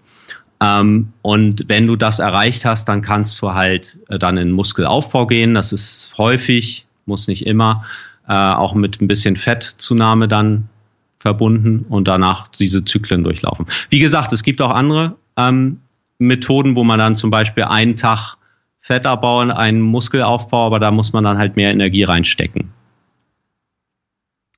[0.61, 5.27] Ähm, und wenn du das erreicht hast, dann kannst du halt äh, dann in Muskelaufbau
[5.27, 5.55] gehen.
[5.55, 7.85] Das ist häufig, muss nicht immer,
[8.29, 10.69] äh, auch mit ein bisschen Fettzunahme dann
[11.17, 13.67] verbunden und danach diese Zyklen durchlaufen.
[13.89, 15.81] Wie gesagt, es gibt auch andere ähm,
[16.19, 18.37] Methoden, wo man dann zum Beispiel einen Tag
[18.81, 22.71] Fett abbauen, einen Muskelaufbau, aber da muss man dann halt mehr Energie reinstecken.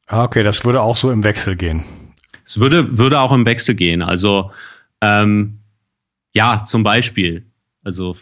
[0.06, 1.84] Ah, okay, das würde auch so im Wechsel gehen.
[2.50, 4.02] Es würde, würde auch im Wechsel gehen.
[4.02, 4.50] Also
[5.00, 5.60] ähm,
[6.34, 7.46] ja, zum Beispiel,
[7.84, 8.16] also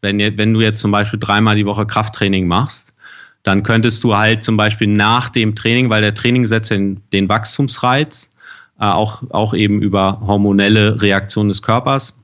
[0.00, 2.96] wenn, wenn du jetzt zum Beispiel dreimal die Woche Krafttraining machst,
[3.44, 7.28] dann könntest du halt zum Beispiel nach dem Training, weil der Training setzt den, den
[7.28, 8.32] Wachstumsreiz,
[8.80, 12.18] äh, auch, auch eben über hormonelle Reaktion des Körpers,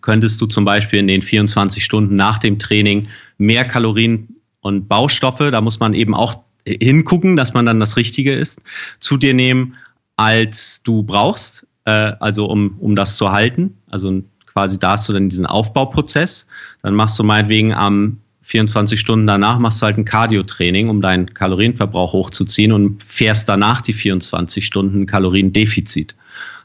[0.00, 5.50] könntest du zum Beispiel in den 24 Stunden nach dem Training mehr Kalorien und Baustoffe,
[5.50, 8.62] da muss man eben auch hingucken, dass man dann das Richtige ist,
[8.98, 9.76] zu dir nehmen,
[10.18, 13.78] als du brauchst, äh, also um, um das zu halten.
[13.88, 16.48] Also quasi da hast du dann diesen Aufbauprozess.
[16.82, 21.34] Dann machst du meinetwegen am 24 Stunden danach machst du halt ein Cardio-Training, um deinen
[21.34, 26.16] Kalorienverbrauch hochzuziehen und fährst danach die 24 Stunden Kaloriendefizit.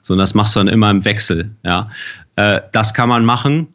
[0.01, 1.51] So, und das machst du dann immer im Wechsel.
[1.63, 1.89] Ja,
[2.37, 3.67] äh, das kann man machen,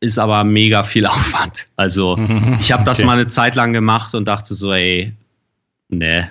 [0.00, 1.66] ist aber mega viel Aufwand.
[1.76, 2.16] Also
[2.60, 3.06] ich habe das okay.
[3.06, 5.12] mal eine Zeit lang gemacht und dachte so, ey,
[5.88, 6.24] Nee.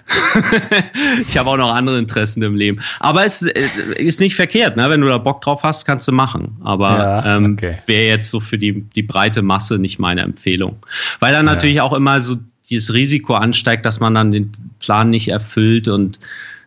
[1.22, 2.82] ich habe auch noch andere Interessen im Leben.
[3.00, 4.90] Aber es äh, ist nicht verkehrt, ne?
[4.90, 6.58] Wenn du da Bock drauf hast, kannst du machen.
[6.62, 7.78] Aber ja, ähm, okay.
[7.86, 10.78] wäre jetzt so für die, die breite Masse nicht meine Empfehlung.
[11.20, 11.54] Weil dann ja.
[11.54, 12.36] natürlich auch immer so
[12.70, 16.20] dieses Risiko ansteigt, dass man dann den Plan nicht erfüllt und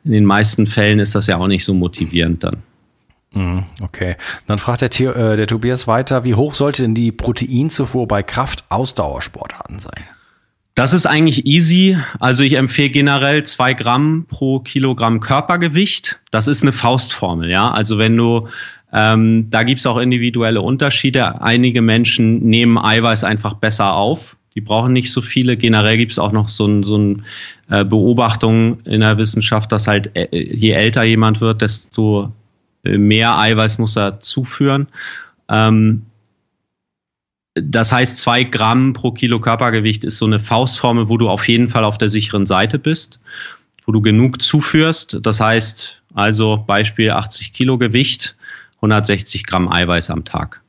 [0.04, 2.62] in den meisten Fällen ist das ja auch nicht so motivierend dann.
[3.32, 4.16] Mhm, okay.
[4.46, 9.78] Dann fragt der, äh, der Tobias weiter, wie hoch sollte denn die Proteinzufuhr bei Kraft-Ausdauersportarten
[9.80, 10.02] sein?
[10.78, 11.98] Das ist eigentlich easy.
[12.20, 16.20] Also ich empfehle generell zwei Gramm pro Kilogramm Körpergewicht.
[16.30, 17.68] Das ist eine Faustformel, ja.
[17.68, 18.46] Also wenn du
[18.92, 21.42] ähm, da gibt's auch individuelle Unterschiede.
[21.42, 24.36] Einige Menschen nehmen Eiweiß einfach besser auf.
[24.54, 25.56] Die brauchen nicht so viele.
[25.56, 27.24] Generell gibt's auch noch so ein, so ein
[27.70, 32.32] äh, Beobachtung in der Wissenschaft, dass halt äh, je älter jemand wird, desto
[32.84, 34.86] äh, mehr Eiweiß muss er zuführen.
[35.48, 36.02] Ähm,
[37.62, 41.68] das heißt, zwei Gramm pro Kilo Körpergewicht ist so eine Faustformel, wo du auf jeden
[41.68, 43.20] Fall auf der sicheren Seite bist,
[43.84, 45.18] wo du genug zuführst.
[45.22, 48.36] Das heißt, also Beispiel 80 Kilo Gewicht,
[48.76, 50.62] 160 Gramm Eiweiß am Tag.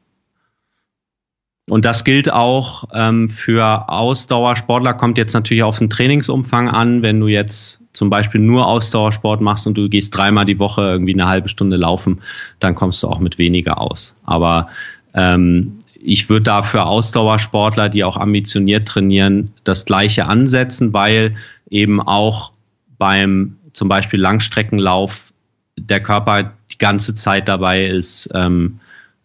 [1.70, 7.04] Und das gilt auch ähm, für Ausdauersportler, kommt jetzt natürlich auf den Trainingsumfang an.
[7.04, 11.14] Wenn du jetzt zum Beispiel nur Ausdauersport machst und du gehst dreimal die Woche irgendwie
[11.14, 12.22] eine halbe Stunde laufen,
[12.60, 14.16] dann kommst du auch mit weniger aus.
[14.26, 14.70] Aber
[15.14, 21.36] ähm, ich würde da für Ausdauersportler, die auch ambitioniert trainieren, das Gleiche ansetzen, weil
[21.70, 22.52] eben auch
[22.98, 25.34] beim zum Beispiel Langstreckenlauf
[25.78, 28.80] der Körper die ganze Zeit dabei ist, ähm,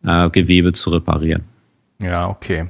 [0.04, 1.44] äh, Gewebe zu reparieren.
[2.02, 2.68] Ja, okay.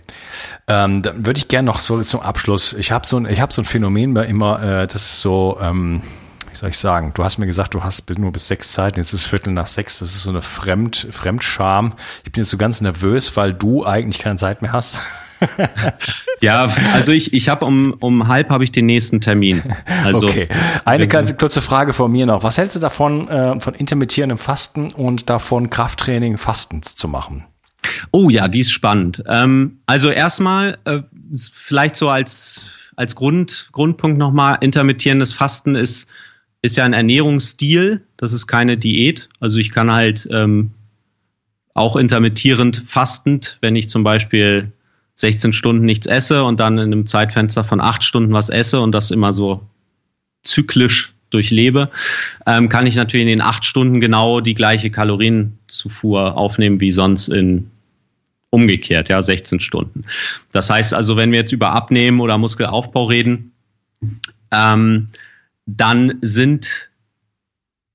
[0.68, 2.72] Ähm, dann würde ich gerne noch so zum Abschluss.
[2.74, 5.58] Ich habe so ein, ich habe so ein Phänomen bei immer, äh, das ist so,
[5.60, 6.02] ähm,
[6.54, 7.10] wie soll ich sagen?
[7.14, 8.96] Du hast mir gesagt, du hast nur bis sechs Zeit.
[8.96, 9.98] Jetzt ist Viertel nach sechs.
[9.98, 11.94] Das ist so eine Fremd, Fremdscham.
[12.24, 15.00] Ich bin jetzt so ganz nervös, weil du eigentlich keine Zeit mehr hast.
[16.40, 19.64] ja, also ich, ich habe um, um halb habe ich den nächsten Termin.
[20.04, 20.46] Also, okay.
[20.84, 22.44] Eine ganz kurze Frage von mir noch.
[22.44, 27.46] Was hältst du davon, äh, von intermittierendem Fasten und davon Krafttraining fastend zu machen?
[28.12, 29.24] Oh ja, die ist spannend.
[29.26, 31.00] Ähm, also erstmal äh,
[31.52, 36.06] vielleicht so als, als Grund, Grundpunkt nochmal, intermittierendes Fasten ist,
[36.64, 39.29] ist ja ein Ernährungsstil, das ist keine Diät.
[39.38, 40.70] Also ich kann halt ähm,
[41.74, 44.72] auch intermittierend fastend, wenn ich zum Beispiel
[45.14, 48.92] 16 Stunden nichts esse und dann in einem Zeitfenster von 8 Stunden was esse und
[48.92, 49.61] das immer so
[50.42, 51.90] zyklisch durchlebe,
[52.46, 57.29] ähm, kann ich natürlich in den 8 Stunden genau die gleiche Kalorienzufuhr aufnehmen wie sonst
[57.29, 57.70] in
[58.48, 60.05] umgekehrt, ja, 16 Stunden.
[60.50, 63.53] Das heißt also, wenn wir jetzt über Abnehmen oder Muskelaufbau reden,
[64.50, 65.09] ähm,
[65.66, 66.90] dann sind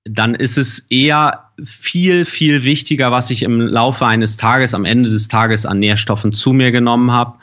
[0.06, 5.10] dann ist es eher viel, viel wichtiger, was ich im Laufe eines Tages, am Ende
[5.10, 7.38] des Tages an Nährstoffen zu mir genommen habe,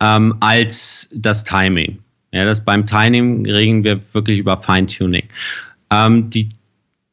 [0.00, 1.98] ähm, als das Timing.
[2.32, 5.28] Ja, das beim Timing reden wir wirklich über Feintuning.
[5.90, 6.48] Ähm, die,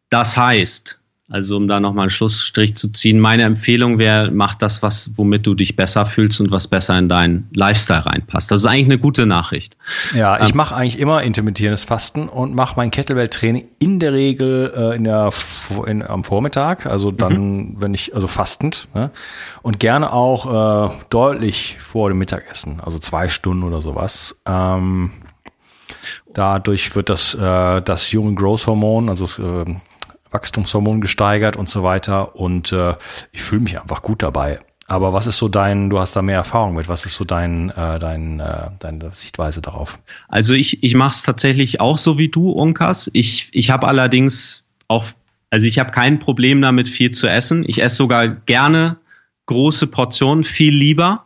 [0.09, 4.81] das heißt, also um da nochmal einen Schlussstrich zu ziehen, meine Empfehlung wäre, mach das,
[4.81, 8.49] was, womit du dich besser fühlst und was besser in deinen Lifestyle reinpasst.
[8.49, 9.75] Das ist eigentlich eine gute Nachricht.
[10.15, 14.71] Ja, ich ähm, mache eigentlich immer intermittierendes Fasten und mache mein Kettlebell-Training in der Regel
[14.73, 15.29] äh, in der,
[15.85, 17.75] in, am Vormittag, also dann, mhm.
[17.81, 19.11] wenn ich, also fastend, ne?
[19.61, 24.41] und gerne auch äh, deutlich vor dem Mittagessen, also zwei Stunden oder sowas.
[24.45, 25.11] Ähm,
[26.33, 29.75] dadurch wird das, äh, das Human Growth Hormon, also das, äh,
[30.37, 32.35] Wachstumshormon gesteigert und so weiter.
[32.35, 32.95] Und äh,
[33.31, 34.59] ich fühle mich einfach gut dabei.
[34.89, 37.71] Aber was ist so dein, du hast da mehr Erfahrung mit, was ist so dein,
[37.71, 39.99] äh, dein, äh, deine Sichtweise darauf?
[40.29, 43.09] Also ich, ich mache es tatsächlich auch so wie du, Unkas.
[43.13, 45.05] Ich, ich habe allerdings auch,
[45.49, 47.65] also ich habe kein Problem damit, viel zu essen.
[47.67, 48.97] Ich esse sogar gerne
[49.47, 51.25] große Portionen, viel lieber,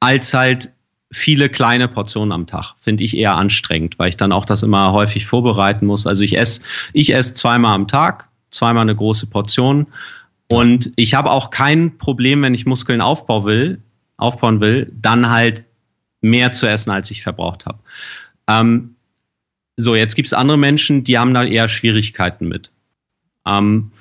[0.00, 0.70] als halt
[1.12, 2.74] viele kleine Portionen am Tag.
[2.80, 6.06] Finde ich eher anstrengend, weil ich dann auch das immer häufig vorbereiten muss.
[6.06, 6.62] Also ich esse,
[6.94, 9.86] ich esse zweimal am Tag, zweimal eine große Portion.
[10.48, 13.82] Und ich habe auch kein Problem, wenn ich Muskeln aufbauen will,
[14.16, 15.64] aufbauen will, dann halt
[16.20, 17.78] mehr zu essen, als ich verbraucht habe.
[18.48, 18.96] Ähm,
[19.76, 22.70] so, jetzt gibt es andere Menschen, die haben da eher Schwierigkeiten mit.
[23.46, 23.92] Ähm,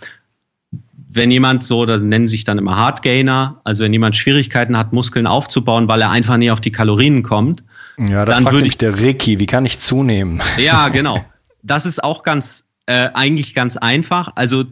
[1.15, 5.27] wenn jemand so, das nennen sich dann immer Hardgainer, also wenn jemand Schwierigkeiten hat, Muskeln
[5.27, 7.63] aufzubauen, weil er einfach nie auf die Kalorien kommt.
[7.97, 10.41] Ja, das dann würde ich der Ricky, wie kann ich zunehmen?
[10.57, 11.23] Ja, genau.
[11.63, 14.31] Das ist auch ganz äh, eigentlich ganz einfach.
[14.35, 14.65] Also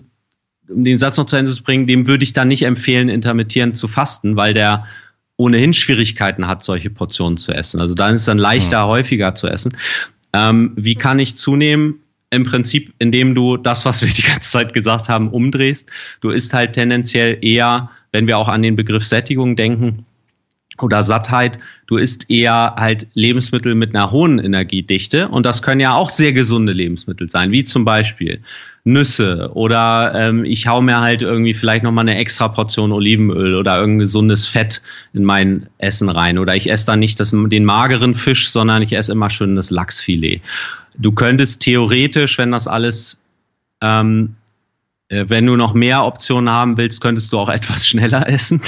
[0.70, 3.76] um den Satz noch zu Ende zu bringen, dem würde ich dann nicht empfehlen, intermittierend
[3.76, 4.86] zu fasten, weil der
[5.36, 7.82] ohnehin Schwierigkeiten hat, solche Portionen zu essen.
[7.82, 8.90] Also dann ist dann leichter, mhm.
[8.90, 9.76] häufiger zu essen.
[10.32, 12.00] Ähm, wie kann ich zunehmen?
[12.30, 15.90] Im Prinzip, indem du das, was wir die ganze Zeit gesagt haben, umdrehst.
[16.22, 20.06] Du isst halt tendenziell eher, wenn wir auch an den Begriff Sättigung denken,
[20.82, 25.94] oder Sattheit, du isst eher halt Lebensmittel mit einer hohen Energiedichte und das können ja
[25.94, 28.42] auch sehr gesunde Lebensmittel sein, wie zum Beispiel
[28.84, 33.78] Nüsse oder ähm, ich hau mir halt irgendwie vielleicht nochmal eine extra Portion Olivenöl oder
[33.78, 34.82] irgendein gesundes Fett
[35.14, 38.94] in mein Essen rein oder ich esse dann nicht das, den mageren Fisch, sondern ich
[38.94, 40.42] esse immer schön das Lachsfilet.
[40.98, 43.22] Du könntest theoretisch, wenn das alles
[43.82, 44.36] ähm,
[45.10, 48.62] äh, wenn du noch mehr Optionen haben willst, könntest du auch etwas schneller essen.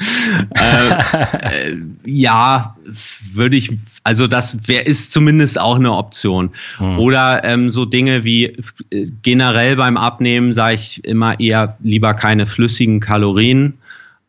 [0.00, 2.76] Äh, äh, ja,
[3.32, 6.50] würde ich, also das wäre ist zumindest auch eine Option.
[6.78, 6.98] Mhm.
[6.98, 8.56] Oder ähm, so Dinge wie
[8.90, 13.74] äh, generell beim Abnehmen sage ich immer eher lieber keine flüssigen Kalorien.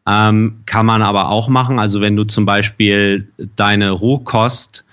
[0.07, 1.79] Ähm, kann man aber auch machen.
[1.79, 4.83] Also wenn du zum Beispiel deine Rohkost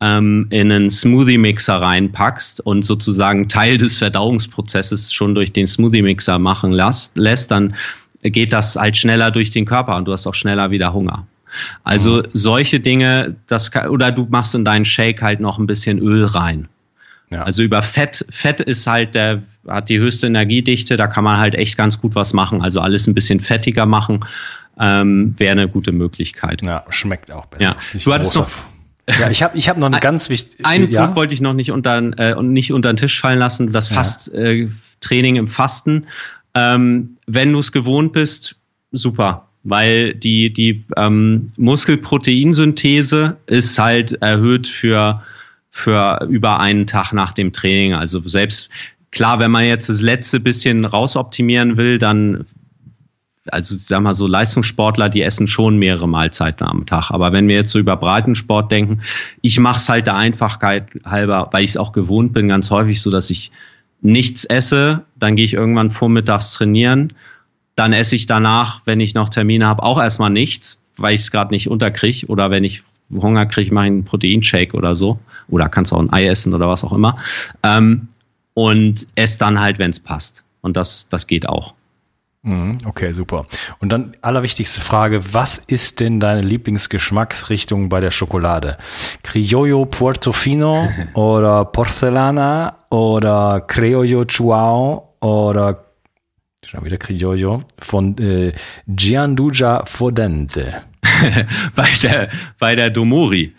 [0.00, 6.72] ähm, in einen Smoothie-Mixer reinpackst und sozusagen Teil des Verdauungsprozesses schon durch den Smoothie-Mixer machen
[6.72, 7.74] lässt dann
[8.30, 11.26] geht das halt schneller durch den Körper und du hast auch schneller wieder Hunger.
[11.84, 12.22] Also mhm.
[12.32, 16.24] solche Dinge, das kann, oder du machst in deinen Shake halt noch ein bisschen Öl
[16.24, 16.68] rein.
[17.30, 17.42] Ja.
[17.42, 21.54] Also über Fett, Fett ist halt der, hat die höchste Energiedichte, da kann man halt
[21.54, 22.62] echt ganz gut was machen.
[22.62, 24.24] Also alles ein bisschen fettiger machen,
[24.78, 26.62] ähm, wäre eine gute Möglichkeit.
[26.62, 27.76] Ja, schmeckt auch besser.
[27.92, 27.98] Ja.
[28.04, 28.48] Du hattest noch,
[29.08, 30.64] ja, ich habe ich hab noch eine ganz wichtige.
[30.64, 31.02] Einen ja?
[31.02, 34.32] Punkt wollte ich noch nicht unter, äh, nicht unter den Tisch fallen lassen, das Fast,
[34.32, 34.40] ja.
[34.40, 34.68] äh,
[35.00, 36.06] Training im Fasten.
[36.56, 38.58] Ähm, wenn du es gewohnt bist,
[38.90, 45.22] super, weil die, die ähm, Muskelproteinsynthese ist halt erhöht für,
[45.70, 47.92] für über einen Tag nach dem Training.
[47.92, 48.70] Also selbst
[49.10, 52.46] klar, wenn man jetzt das letzte bisschen rausoptimieren will, dann
[53.48, 57.10] also sag mal so Leistungssportler, die essen schon mehrere Mahlzeiten am Tag.
[57.10, 59.02] Aber wenn wir jetzt so über Breitensport denken,
[59.40, 63.00] ich mache es halt der Einfachkeit halber, weil ich es auch gewohnt bin, ganz häufig
[63.00, 63.52] so, dass ich
[64.00, 67.14] nichts esse, dann gehe ich irgendwann vormittags trainieren,
[67.74, 71.30] dann esse ich danach, wenn ich noch Termine habe, auch erstmal nichts, weil ich es
[71.30, 72.82] gerade nicht unterkriege oder wenn ich
[73.12, 75.18] Hunger kriege, mache ich einen Proteinshake oder so.
[75.48, 77.16] Oder kannst auch ein Ei essen oder was auch immer.
[77.62, 78.08] Ähm,
[78.54, 80.42] und esse dann halt, wenn es passt.
[80.60, 81.74] Und das, das geht auch.
[82.46, 83.44] Mhm, okay, super.
[83.80, 88.78] Und dann allerwichtigste Frage, was ist denn deine Lieblingsgeschmacksrichtung bei der Schokolade?
[89.24, 95.86] Criollo Portofino oder Porcelana oder Criollo Chuao oder
[96.62, 98.52] schon wieder Criollo von äh,
[98.86, 100.82] Gianduja Fodente?
[101.74, 102.28] bei der,
[102.60, 103.56] bei der Domori.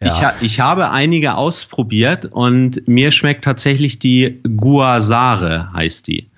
[0.00, 0.36] Ja.
[0.38, 6.30] Ich, ich habe einige ausprobiert und mir schmeckt tatsächlich die Guasare, heißt die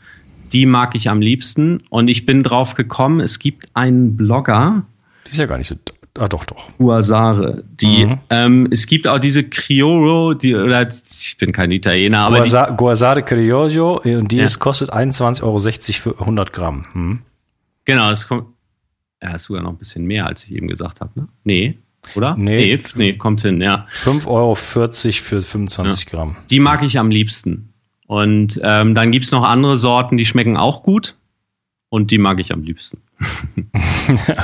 [0.53, 1.83] die mag ich am liebsten.
[1.91, 4.85] Und ich bin drauf gekommen, es gibt einen Blogger.
[5.27, 5.77] Die ist ja gar nicht so.
[6.19, 6.71] Ah, doch, doch.
[6.79, 7.65] Guasare.
[7.81, 8.19] Die, mhm.
[8.31, 12.39] ähm, es gibt auch diese Criollo, die, oder ich bin kein Italiener, aber.
[12.39, 14.45] Guasa, die, Guasare Criollo, und die ja.
[14.45, 16.87] ist, kostet 21,60 Euro für 100 Gramm.
[16.93, 17.19] Hm.
[17.85, 18.47] Genau, es kommt.
[19.19, 21.29] Er ja, ist sogar noch ein bisschen mehr, als ich eben gesagt habe, ne?
[21.45, 21.79] Nee.
[22.15, 22.37] Oder?
[22.37, 22.77] Nee.
[22.77, 23.87] Nee, nee kommt hin, ja.
[24.03, 26.11] 5,40 Euro für 25 ja.
[26.11, 26.37] Gramm.
[26.51, 27.73] Die mag ich am liebsten.
[28.07, 31.15] Und ähm, dann gibt's noch andere Sorten, die schmecken auch gut.
[31.89, 33.01] Und die mag ich am liebsten.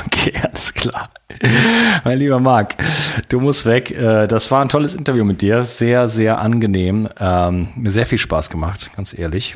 [0.05, 1.09] okay, alles klar.
[2.03, 2.75] Mein lieber Marc,
[3.29, 3.91] du musst weg.
[3.91, 5.63] Äh, das war ein tolles Interview mit dir.
[5.65, 7.09] Sehr, sehr angenehm.
[7.19, 9.55] Ähm, mir sehr viel Spaß gemacht, ganz ehrlich.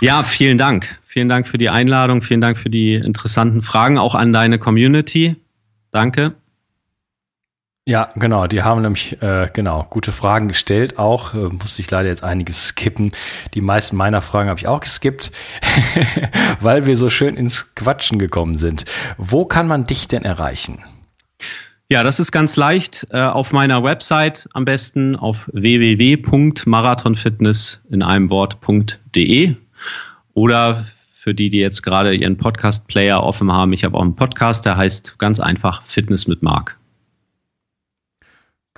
[0.00, 0.98] Ja, vielen Dank.
[1.06, 2.22] Vielen Dank für die Einladung.
[2.22, 5.36] Vielen Dank für die interessanten Fragen, auch an deine Community.
[5.90, 6.34] Danke.
[7.86, 8.46] Ja, genau.
[8.46, 10.98] Die haben nämlich äh, genau gute Fragen gestellt.
[10.98, 13.12] Auch äh, musste ich leider jetzt einiges skippen.
[13.54, 15.32] Die meisten meiner Fragen habe ich auch geskippt,
[16.60, 18.84] weil wir so schön ins Quatschen gekommen sind.
[19.16, 20.84] Wo kann man dich denn erreichen?
[21.88, 23.08] Ja, das ist ganz leicht.
[23.10, 29.56] Äh, auf meiner Website am besten auf www.marathonfitness in einem Wort.de
[30.34, 33.72] oder für die, die jetzt gerade ihren Podcast-Player offen haben.
[33.72, 36.76] Ich habe auch einen Podcast, der heißt ganz einfach Fitness mit Marc.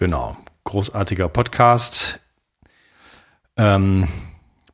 [0.02, 2.18] Genau, großartiger Podcast.
[3.56, 4.08] Ähm,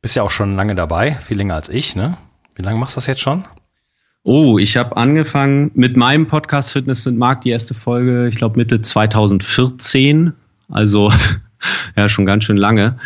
[0.01, 2.17] bist ja auch schon lange dabei, viel länger als ich, ne?
[2.55, 3.45] Wie lange machst du das jetzt schon?
[4.23, 8.57] Oh, ich habe angefangen mit meinem Podcast Fitness und Markt, die erste Folge, ich glaube
[8.57, 10.33] Mitte 2014.
[10.67, 11.13] Also
[11.95, 12.97] ja, schon ganz schön lange.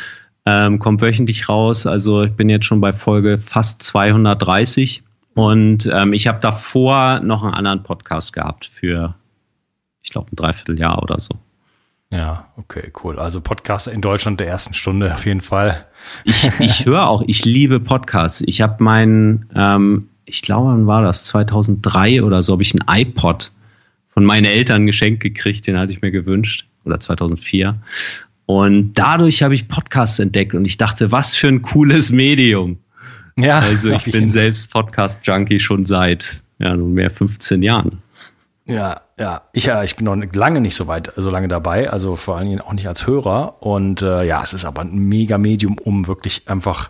[0.45, 1.85] Ähm, kommt wöchentlich raus.
[1.85, 5.03] Also ich bin jetzt schon bei Folge fast 230.
[5.33, 9.13] Und ähm, ich habe davor noch einen anderen Podcast gehabt für,
[10.01, 11.37] ich glaube, ein Dreivierteljahr oder so.
[12.13, 13.17] Ja, okay, cool.
[13.17, 15.83] Also Podcast in Deutschland der ersten Stunde auf jeden Fall.
[16.23, 18.43] Ich, ich höre auch, ich liebe Podcasts.
[18.45, 21.25] Ich habe meinen, ähm, ich glaube, wann war das?
[21.25, 23.51] 2003 oder so, habe ich einen iPod
[24.09, 26.67] von meinen Eltern geschenkt gekriegt, den hatte ich mir gewünscht.
[26.85, 27.81] Oder 2004.
[28.45, 32.77] Und dadurch habe ich Podcasts entdeckt und ich dachte, was für ein cooles Medium.
[33.37, 33.57] Ja.
[33.57, 38.03] Also ich bin selbst Podcast-Junkie schon seit ja, nunmehr 15 Jahren.
[38.65, 42.15] Ja, ja, ich, ja, ich bin noch lange nicht so weit, so lange dabei, also
[42.15, 43.61] vor allen Dingen auch nicht als Hörer.
[43.61, 46.89] Und äh, ja, es ist aber ein mega Medium, um wirklich einfach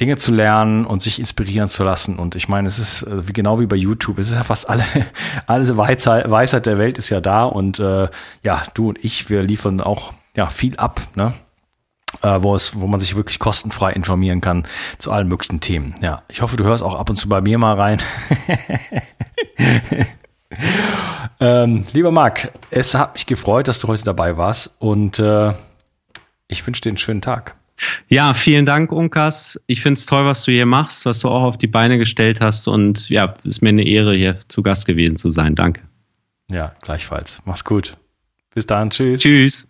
[0.00, 2.18] Dinge zu lernen und sich inspirieren zu lassen.
[2.18, 4.70] Und ich meine, es ist äh, wie, genau wie bei YouTube, es ist ja fast
[4.70, 4.84] alle,
[5.46, 7.44] alle Weisheit, Weisheit der Welt ist ja da.
[7.44, 8.08] Und äh,
[8.42, 11.34] ja, du und ich, wir liefern auch ja viel ab, ne?
[12.22, 14.66] Äh, wo es, wo man sich wirklich kostenfrei informieren kann
[14.98, 15.94] zu allen möglichen Themen.
[16.02, 18.02] Ja, ich hoffe, du hörst auch ab und zu bei mir mal rein.
[21.40, 25.52] ähm, lieber Marc, es hat mich gefreut, dass du heute dabei warst und äh,
[26.48, 27.54] ich wünsche dir einen schönen Tag.
[28.08, 29.60] Ja, vielen Dank, Unkas.
[29.66, 32.40] Ich finde es toll, was du hier machst, was du auch auf die Beine gestellt
[32.40, 35.54] hast und ja, ist mir eine Ehre, hier zu Gast gewesen zu sein.
[35.54, 35.82] Danke.
[36.50, 37.40] Ja, gleichfalls.
[37.44, 37.96] Mach's gut.
[38.54, 38.90] Bis dann.
[38.90, 39.20] Tschüss.
[39.20, 39.69] Tschüss.